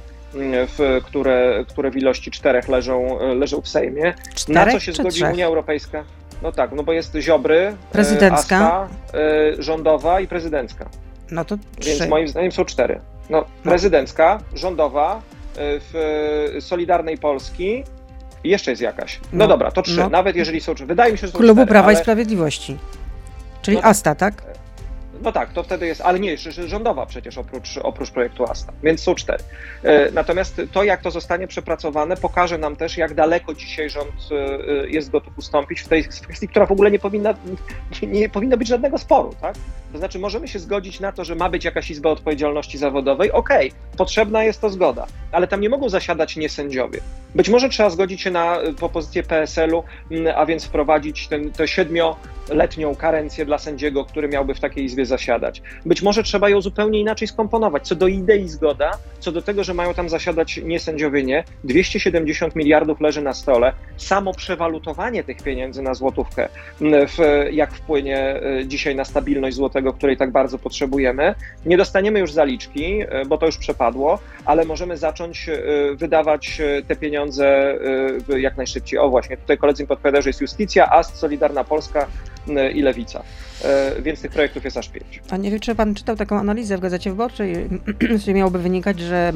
w, 0.67 1.01
które, 1.05 1.65
które 1.67 1.91
w 1.91 1.97
ilości 1.97 2.31
czterech 2.31 2.67
leżą, 2.67 3.19
leżą 3.35 3.61
w 3.61 3.67
Sejmie. 3.67 4.13
Czterech, 4.35 4.65
na 4.65 4.71
co 4.71 4.79
się 4.79 4.93
zgodzi 4.93 5.17
trzech? 5.17 5.33
Unia 5.33 5.45
Europejska? 5.45 6.03
No 6.41 6.51
tak, 6.51 6.71
no 6.71 6.83
bo 6.83 6.93
jest 6.93 7.15
Ziobry, 7.15 7.57
e, 7.57 7.75
prezydencka, 7.91 8.57
ASTA, 8.57 8.87
rządowa 9.59 10.19
i 10.19 10.27
prezydencka. 10.27 10.89
No 11.31 11.45
to 11.45 11.57
Więc 11.85 12.07
moim 12.09 12.27
zdaniem 12.27 12.51
są 12.51 12.65
cztery. 12.65 12.99
No, 13.29 13.37
no. 13.37 13.45
prezydencka, 13.71 14.39
rządowa, 14.55 15.21
w 15.55 16.57
Solidarnej 16.59 17.17
Polski 17.17 17.83
jeszcze 18.43 18.71
jest 18.71 18.81
jakaś. 18.81 19.19
No, 19.19 19.29
no 19.33 19.47
dobra, 19.47 19.71
to 19.71 19.81
trzy. 19.81 19.97
No. 19.99 20.09
Nawet 20.09 20.35
jeżeli 20.35 20.61
są 20.61 20.75
trzy. 20.75 20.85
Wydaje 20.85 21.11
mi 21.11 21.17
się, 21.17 21.27
że 21.27 21.33
są 21.33 21.39
Klubu 21.39 21.53
cztery, 21.53 21.67
Prawa 21.67 21.87
ale... 21.87 21.99
i 21.99 22.01
Sprawiedliwości. 22.01 22.77
Czyli 23.61 23.77
no, 23.77 23.83
ASTA, 23.83 24.15
tak? 24.15 24.52
No 25.23 25.31
tak, 25.31 25.53
to 25.53 25.63
wtedy 25.63 25.87
jest, 25.87 26.01
ale 26.01 26.19
nie, 26.19 26.37
rządowa 26.67 27.05
przecież 27.05 27.37
oprócz, 27.37 27.77
oprócz 27.77 28.11
projektu 28.11 28.43
ASTA, 28.43 28.73
więc 28.83 29.01
są 29.01 29.15
cztery. 29.15 29.43
E, 29.83 30.11
natomiast 30.11 30.61
to, 30.71 30.83
jak 30.83 31.01
to 31.01 31.11
zostanie 31.11 31.47
przepracowane, 31.47 32.17
pokaże 32.17 32.57
nam 32.57 32.75
też, 32.75 32.97
jak 32.97 33.13
daleko 33.13 33.53
dzisiaj 33.53 33.89
rząd 33.89 34.11
e, 34.31 34.87
jest 34.87 35.11
gotów 35.11 35.37
ustąpić 35.37 35.81
w 35.81 35.87
tej 35.87 36.03
kwestii, 36.03 36.47
która 36.47 36.65
w 36.65 36.71
ogóle 36.71 36.91
nie 36.91 36.99
powinna, 36.99 37.33
nie, 38.01 38.29
powinno 38.29 38.57
być 38.57 38.67
żadnego 38.67 38.97
sporu, 38.97 39.35
tak? 39.41 39.55
To 39.93 39.97
znaczy, 39.97 40.19
możemy 40.19 40.47
się 40.47 40.59
zgodzić 40.59 40.99
na 40.99 41.11
to, 41.11 41.25
że 41.25 41.35
ma 41.35 41.49
być 41.49 41.65
jakaś 41.65 41.91
izba 41.91 42.09
odpowiedzialności 42.09 42.77
zawodowej. 42.77 43.31
Okej, 43.31 43.69
okay, 43.69 43.97
potrzebna 43.97 44.43
jest 44.43 44.61
to 44.61 44.69
zgoda, 44.69 45.07
ale 45.31 45.47
tam 45.47 45.61
nie 45.61 45.69
mogą 45.69 45.89
zasiadać 45.89 46.35
niesędziowie. 46.35 46.99
Być 47.35 47.49
może 47.49 47.69
trzeba 47.69 47.89
zgodzić 47.89 48.21
się 48.21 48.31
na 48.31 48.57
propozycję 48.77 49.23
PSL-u, 49.23 49.83
a 50.35 50.45
więc 50.45 50.65
wprowadzić 50.65 51.29
tę 51.57 51.67
siedmioletnią 51.67 52.95
karencję 52.95 53.45
dla 53.45 53.57
sędziego, 53.57 54.05
który 54.05 54.27
miałby 54.27 54.53
w 54.53 54.59
takiej 54.59 54.85
izbie 54.85 55.05
zasiadać. 55.13 55.61
Być 55.85 56.01
może 56.01 56.23
trzeba 56.23 56.49
ją 56.49 56.61
zupełnie 56.61 56.99
inaczej 56.99 57.27
skomponować. 57.27 57.87
Co 57.87 57.95
do 57.95 58.07
idei 58.07 58.49
zgoda, 58.49 58.91
co 59.19 59.31
do 59.31 59.41
tego, 59.41 59.63
że 59.63 59.73
mają 59.73 59.93
tam 59.93 60.09
zasiadać 60.09 60.57
niesędziowie 60.63 61.23
nie, 61.23 61.43
270 61.63 62.55
miliardów 62.55 63.01
leży 63.01 63.21
na 63.21 63.33
stole. 63.33 63.73
Samo 63.97 64.33
przewalutowanie 64.33 65.23
tych 65.23 65.37
pieniędzy 65.43 65.81
na 65.81 65.93
złotówkę, 65.93 66.49
w, 66.81 67.17
jak 67.51 67.73
wpłynie 67.73 68.41
y, 68.61 68.67
dzisiaj 68.67 68.95
na 68.95 69.05
stabilność 69.05 69.55
złotego 69.55 69.83
tego, 69.83 69.93
której 69.93 70.17
tak 70.17 70.31
bardzo 70.31 70.59
potrzebujemy. 70.59 71.35
Nie 71.65 71.77
dostaniemy 71.77 72.19
już 72.19 72.31
zaliczki, 72.31 73.01
e, 73.01 73.25
bo 73.25 73.37
to 73.37 73.45
już 73.45 73.57
przepadło, 73.57 74.19
ale 74.45 74.65
możemy 74.65 74.97
zacząć 74.97 75.49
e, 75.49 75.61
wydawać 75.95 76.61
te 76.87 76.95
pieniądze 76.95 77.77
jak 78.37 78.57
najszybciej. 78.57 78.99
O 78.99 79.09
właśnie, 79.09 79.37
tutaj 79.37 79.57
koledzy 79.57 79.83
mi 79.83 79.87
podpowiadają, 79.87 80.21
że 80.21 80.29
jest 80.29 80.41
Justicja, 80.41 80.89
AST, 80.89 81.15
Solidarna 81.15 81.63
Polska 81.63 82.07
i 82.73 82.81
Lewica. 82.81 83.23
Więc 83.99 84.21
tych 84.21 84.31
projektów 84.31 84.63
jest 84.63 84.77
aż 84.77 84.89
pięć. 84.93 85.21
A 85.29 85.37
nie 85.37 85.51
wiem, 85.51 85.59
czy 85.59 85.75
pan 85.75 85.95
czytał 85.95 86.15
taką 86.15 86.39
analizę 86.39 86.77
w 86.77 86.81
Gazecie 86.81 87.09
Wyborczej, 87.09 87.53
z 88.17 88.21
której 88.21 88.35
miałoby 88.35 88.59
wynikać, 88.59 88.99
że 88.99 89.33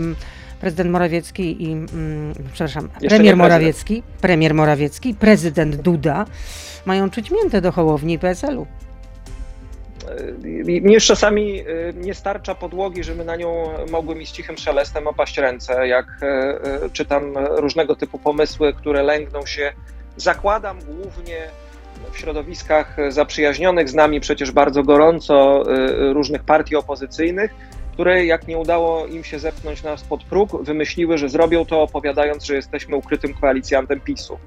prezydent 0.61 0.91
Morawiecki 0.91 1.63
i, 1.63 1.71
mm, 1.71 2.33
przepraszam, 2.53 2.89
premier 3.09 3.37
Morawiecki, 3.37 4.03
premier 4.21 4.53
Morawiecki, 4.53 5.13
prezydent 5.13 5.75
Duda 5.75 6.25
mają 6.85 7.09
czuć 7.09 7.31
miętę 7.31 7.61
do 7.61 7.71
Hołowni 7.71 8.19
PSL-u. 8.19 8.67
Mnie 10.81 10.93
już 10.93 11.05
czasami 11.05 11.59
y, 11.59 11.93
nie 11.95 12.13
starcza 12.13 12.55
podłogi, 12.55 13.03
żeby 13.03 13.25
na 13.25 13.35
nią 13.35 13.69
mogły 13.91 14.15
mi 14.15 14.25
z 14.25 14.31
cichym 14.31 14.57
szelestem 14.57 15.07
opaść 15.07 15.37
ręce, 15.37 15.87
jak 15.87 16.05
y, 16.23 16.85
y, 16.85 16.89
czytam 16.89 17.37
różnego 17.37 17.95
typu 17.95 18.19
pomysły, 18.19 18.73
które 18.73 19.03
lęgną 19.03 19.45
się, 19.45 19.73
zakładam 20.17 20.79
głównie 20.79 21.49
w 22.11 22.17
środowiskach 22.17 22.97
zaprzyjaźnionych 23.09 23.89
z 23.89 23.93
nami 23.93 24.19
przecież 24.19 24.51
bardzo 24.51 24.83
gorąco 24.83 25.63
różnych 26.13 26.43
partii 26.43 26.75
opozycyjnych, 26.75 27.53
które 27.97 28.25
jak 28.25 28.47
nie 28.47 28.57
udało 28.57 29.07
im 29.07 29.23
się 29.23 29.39
zepchnąć 29.39 29.83
nas 29.83 30.03
pod 30.03 30.23
próg, 30.23 30.63
wymyśliły, 30.63 31.17
że 31.17 31.29
zrobią 31.29 31.65
to 31.65 31.81
opowiadając, 31.81 32.45
że 32.45 32.55
jesteśmy 32.55 32.95
ukrytym 32.95 33.33
koalicjantem 33.33 33.99
PiSu. 33.99 34.37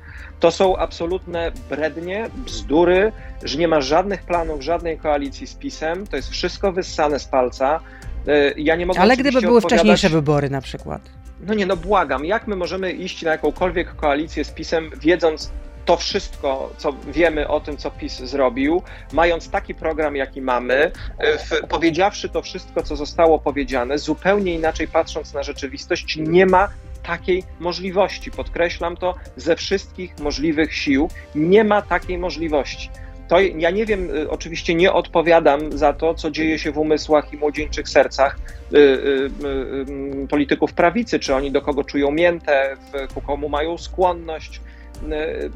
To 0.40 0.50
są 0.50 0.76
absolutne 0.76 1.52
brednie, 1.70 2.30
bzdury, 2.36 3.12
że 3.42 3.58
nie 3.58 3.68
ma 3.68 3.80
żadnych 3.80 4.22
planów, 4.22 4.62
żadnej 4.62 4.98
koalicji 4.98 5.46
z 5.46 5.54
PiSem, 5.54 6.06
to 6.06 6.16
jest 6.16 6.30
wszystko 6.30 6.72
wyssane 6.72 7.18
z 7.18 7.24
palca. 7.24 7.80
E, 8.26 8.52
ja 8.56 8.76
nie 8.76 8.86
mogę 8.86 9.00
Ale 9.00 9.16
gdyby 9.16 9.40
były 9.40 9.60
wcześniejsze 9.60 10.08
wybory 10.08 10.50
na 10.50 10.60
przykład. 10.60 11.02
No 11.46 11.54
nie, 11.54 11.66
no 11.66 11.76
błagam, 11.76 12.24
jak 12.24 12.46
my 12.46 12.56
możemy 12.56 12.92
iść 12.92 13.22
na 13.22 13.30
jakąkolwiek 13.30 13.96
koalicję 13.96 14.44
z 14.44 14.50
PiSem, 14.50 14.90
wiedząc, 15.00 15.52
to 15.84 15.96
wszystko, 15.96 16.70
co 16.76 16.92
wiemy 16.92 17.48
o 17.48 17.60
tym, 17.60 17.76
co 17.76 17.90
PiS 17.90 18.18
zrobił, 18.18 18.82
mając 19.12 19.50
taki 19.50 19.74
program, 19.74 20.16
jaki 20.16 20.42
mamy, 20.42 20.92
w, 21.18 21.66
powiedziawszy 21.68 22.28
to 22.28 22.42
wszystko, 22.42 22.82
co 22.82 22.96
zostało 22.96 23.38
powiedziane, 23.38 23.98
zupełnie 23.98 24.54
inaczej 24.54 24.88
patrząc 24.88 25.34
na 25.34 25.42
rzeczywistość, 25.42 26.16
nie 26.16 26.46
ma 26.46 26.68
takiej 27.02 27.44
możliwości. 27.60 28.30
Podkreślam 28.30 28.96
to 28.96 29.14
ze 29.36 29.56
wszystkich 29.56 30.18
możliwych 30.18 30.74
sił. 30.74 31.08
Nie 31.34 31.64
ma 31.64 31.82
takiej 31.82 32.18
możliwości. 32.18 32.90
To 33.28 33.40
ja 33.40 33.70
nie 33.70 33.86
wiem, 33.86 34.16
y, 34.16 34.30
oczywiście 34.30 34.74
nie 34.74 34.92
odpowiadam 34.92 35.78
za 35.78 35.92
to, 35.92 36.14
co 36.14 36.30
dzieje 36.30 36.58
się 36.58 36.72
w 36.72 36.78
umysłach 36.78 37.32
i 37.32 37.36
młodzieńczych 37.36 37.88
sercach 37.88 38.38
y, 38.38 38.78
y, 38.78 39.30
y, 40.24 40.28
polityków 40.28 40.72
prawicy, 40.72 41.18
czy 41.18 41.34
oni 41.34 41.50
do 41.50 41.62
kogo 41.62 41.84
czują 41.84 42.10
miętę, 42.10 42.76
ku 43.14 43.20
komu 43.20 43.48
mają 43.48 43.78
skłonność. 43.78 44.60
E, 45.12 45.50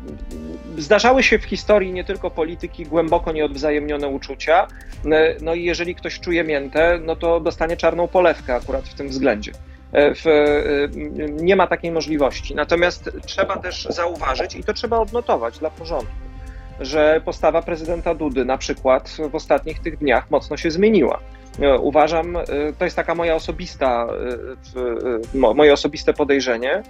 zdarzały 0.78 1.22
się 1.22 1.38
w 1.38 1.44
historii 1.44 1.92
nie 1.92 2.04
tylko 2.04 2.30
polityki 2.30 2.86
głęboko 2.86 3.32
nieodwzajemnione 3.32 4.08
uczucia. 4.08 4.66
E, 5.06 5.34
no 5.40 5.54
i 5.54 5.64
jeżeli 5.64 5.94
ktoś 5.94 6.20
czuje 6.20 6.44
miętę, 6.44 6.98
no 7.02 7.16
to 7.16 7.40
dostanie 7.40 7.76
czarną 7.76 8.08
polewkę 8.08 8.54
akurat 8.54 8.88
w 8.88 8.94
tym 8.94 9.08
względzie. 9.08 9.52
E, 9.92 10.14
w, 10.14 10.24
nie 11.28 11.56
ma 11.56 11.66
takiej 11.66 11.90
możliwości. 11.90 12.54
Natomiast 12.54 13.10
trzeba 13.26 13.56
też 13.56 13.86
zauważyć, 13.90 14.56
i 14.56 14.64
to 14.64 14.72
trzeba 14.72 14.98
odnotować 14.98 15.58
dla 15.58 15.70
porządku, 15.70 16.14
że 16.80 17.20
postawa 17.24 17.62
prezydenta 17.62 18.14
Dudy 18.14 18.44
na 18.44 18.58
przykład 18.58 19.16
w 19.30 19.34
ostatnich 19.34 19.78
tych 19.78 19.98
dniach 19.98 20.30
mocno 20.30 20.56
się 20.56 20.70
zmieniła. 20.70 21.20
E, 21.60 21.78
uważam, 21.78 22.36
e, 22.36 22.42
to 22.78 22.84
jest 22.84 22.96
taka 22.96 23.14
moja 23.14 23.34
osobista, 23.34 24.06
e, 25.44 25.54
moje 25.54 25.72
osobiste 25.72 26.14
podejrzenie, 26.14 26.82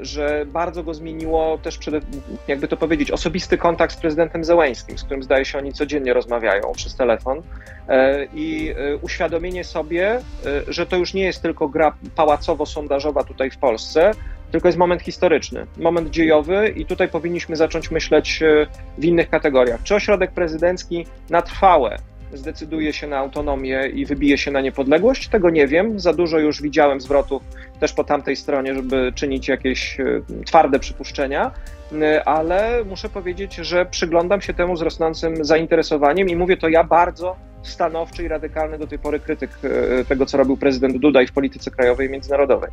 że 0.00 0.46
bardzo 0.46 0.82
go 0.82 0.94
zmieniło 0.94 1.58
też, 1.58 1.78
przede, 1.78 2.00
jakby 2.48 2.68
to 2.68 2.76
powiedzieć, 2.76 3.10
osobisty 3.10 3.58
kontakt 3.58 3.94
z 3.94 3.96
prezydentem 3.96 4.44
Zełęskim, 4.44 4.98
z 4.98 5.04
którym 5.04 5.22
zdaje 5.22 5.44
się 5.44 5.58
oni 5.58 5.72
codziennie 5.72 6.12
rozmawiają 6.12 6.72
przez 6.76 6.96
telefon 6.96 7.42
i 8.34 8.74
uświadomienie 9.02 9.64
sobie, 9.64 10.20
że 10.68 10.86
to 10.86 10.96
już 10.96 11.14
nie 11.14 11.24
jest 11.24 11.42
tylko 11.42 11.68
gra 11.68 11.96
pałacowo-sondażowa 12.16 13.24
tutaj 13.24 13.50
w 13.50 13.58
Polsce, 13.58 14.10
tylko 14.50 14.68
jest 14.68 14.78
moment 14.78 15.02
historyczny, 15.02 15.66
moment 15.76 16.10
dziejowy 16.10 16.68
i 16.76 16.86
tutaj 16.86 17.08
powinniśmy 17.08 17.56
zacząć 17.56 17.90
myśleć 17.90 18.40
w 18.98 19.04
innych 19.04 19.30
kategoriach. 19.30 19.82
Czy 19.82 19.94
ośrodek 19.94 20.32
prezydencki 20.32 21.06
na 21.30 21.42
trwałe 21.42 21.98
zdecyduje 22.32 22.92
się 22.92 23.06
na 23.06 23.18
autonomię 23.18 23.88
i 23.94 24.06
wybije 24.06 24.38
się 24.38 24.50
na 24.50 24.60
niepodległość? 24.60 25.28
Tego 25.28 25.50
nie 25.50 25.66
wiem. 25.66 26.00
Za 26.00 26.12
dużo 26.12 26.38
już 26.38 26.62
widziałem 26.62 27.00
zwrotów 27.00 27.42
też 27.80 27.92
po 27.92 28.04
tamtej 28.04 28.36
stronie, 28.36 28.74
żeby 28.74 29.12
czynić 29.14 29.48
jakieś 29.48 30.00
e, 30.00 30.04
twarde 30.46 30.78
przypuszczenia, 30.78 31.50
e, 31.92 32.28
ale 32.28 32.84
muszę 32.84 33.08
powiedzieć, 33.08 33.54
że 33.54 33.86
przyglądam 33.86 34.40
się 34.40 34.54
temu 34.54 34.76
z 34.76 34.82
rosnącym 34.82 35.44
zainteresowaniem 35.44 36.28
i 36.28 36.36
mówię 36.36 36.56
to 36.56 36.68
ja 36.68 36.84
bardzo 36.84 37.36
stanowczy 37.62 38.22
i 38.22 38.28
radykalny 38.28 38.78
do 38.78 38.86
tej 38.86 38.98
pory 38.98 39.20
krytyk 39.20 39.50
e, 39.64 40.04
tego, 40.04 40.26
co 40.26 40.36
robił 40.38 40.56
prezydent 40.56 40.96
Duda 40.96 41.22
i 41.22 41.26
w 41.26 41.32
polityce 41.32 41.70
krajowej 41.70 42.08
i 42.08 42.10
międzynarodowej. 42.10 42.70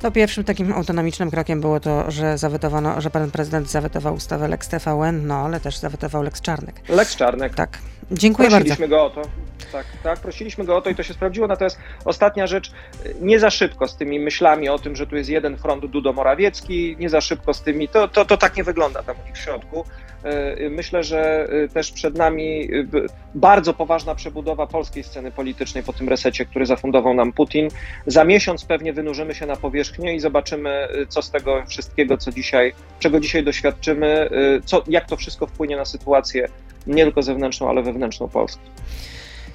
To 0.00 0.10
pierwszym 0.10 0.44
takim 0.44 0.72
autonomicznym 0.72 1.30
krokiem 1.30 1.60
było 1.60 1.80
to, 1.80 2.10
że 2.10 2.38
zawetowano, 2.38 3.00
że 3.00 3.10
pan 3.10 3.30
prezydent 3.30 3.70
zawetował 3.70 4.14
ustawę 4.14 4.48
Lex 4.48 4.68
TVN, 4.68 5.26
no 5.26 5.34
ale 5.34 5.60
też 5.60 5.76
zawetował 5.76 6.22
Lex 6.22 6.40
Czarnek. 6.40 6.80
Lex 6.88 7.16
Czarnek. 7.16 7.54
Tak. 7.54 7.78
Dziękuję 8.10 8.48
prosiliśmy 8.48 8.88
bardzo. 8.88 8.88
Prosiliśmy 8.88 8.88
go 8.88 9.04
o 9.04 9.10
to. 9.10 9.46
Tak, 9.72 9.86
tak, 10.02 10.20
prosiliśmy 10.20 10.64
go 10.64 10.76
o 10.76 10.82
to 10.82 10.90
i 10.90 10.94
to 10.94 11.02
się 11.02 11.14
sprawdziło. 11.14 11.46
Natomiast 11.46 11.78
ostatnia 12.04 12.46
rzecz, 12.46 12.72
nie 13.20 13.40
za 13.40 13.50
szybko 13.50 13.88
z 13.88 13.96
tymi 13.96 14.20
myślami 14.20 14.68
o 14.68 14.78
tym, 14.78 14.96
że 14.96 15.06
tu 15.06 15.16
jest 15.16 15.30
jeden 15.30 15.56
front 15.56 15.84
Dudo-Morawiecki, 15.84 16.96
nie 16.98 17.10
za 17.10 17.20
szybko 17.20 17.54
z 17.54 17.62
tymi, 17.62 17.88
to, 17.88 18.08
to, 18.08 18.24
to 18.24 18.36
tak 18.36 18.56
nie 18.56 18.64
wygląda 18.64 19.02
tam 19.02 19.16
w 19.34 19.38
środku. 19.38 19.84
E, 20.26 20.70
myślę, 20.70 21.04
że 21.04 21.48
e, 21.64 21.68
też 21.68 21.92
przed 21.92 22.18
nami 22.18 22.64
e, 22.64 22.86
bardzo 23.34 23.74
poważna 23.74 24.14
przebudowa 24.14 24.66
polskiej 24.66 25.04
sceny 25.04 25.30
politycznej 25.30 25.84
po 25.84 25.92
tym 25.92 26.08
resecie, 26.08 26.44
który 26.44 26.66
zafundował 26.66 27.14
nam 27.14 27.32
Putin. 27.32 27.68
Za 28.06 28.24
miesiąc 28.24 28.64
pewnie 28.64 28.92
wynurzymy 28.92 29.34
się 29.34 29.46
na 29.46 29.56
powierzchnię 29.56 29.85
i 30.14 30.20
zobaczymy, 30.20 30.88
co 31.08 31.22
z 31.22 31.30
tego 31.30 31.62
wszystkiego, 31.68 32.18
co 32.18 32.32
dzisiaj, 32.32 32.72
czego 33.00 33.20
dzisiaj 33.20 33.44
doświadczymy, 33.44 34.30
co, 34.64 34.84
jak 34.88 35.08
to 35.08 35.16
wszystko 35.16 35.46
wpłynie 35.46 35.76
na 35.76 35.84
sytuację 35.84 36.48
nie 36.86 37.04
tylko 37.04 37.22
zewnętrzną, 37.22 37.68
ale 37.68 37.82
wewnętrzną 37.82 38.28
Polski. 38.28 38.62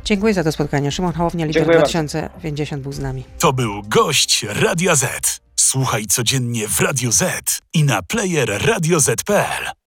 Dziękuję 0.05 0.33
za 0.33 0.43
to 0.43 0.51
spotkanie. 0.51 0.91
Szymon 0.91 1.13
Hołownia, 1.13 1.45
lider 1.45 1.65
2050 1.65 2.83
był 2.83 2.91
z 2.91 2.99
nami. 2.99 3.23
To 3.39 3.53
był 3.53 3.81
gość 3.87 4.45
Radio 4.49 4.95
Z. 4.95 5.41
Słuchaj 5.55 6.05
codziennie 6.05 6.67
w 6.67 6.79
Radio 6.79 7.11
Z 7.11 7.59
i 7.73 7.83
na 7.83 8.01
player 8.01 8.67
radioz.pl. 8.67 9.71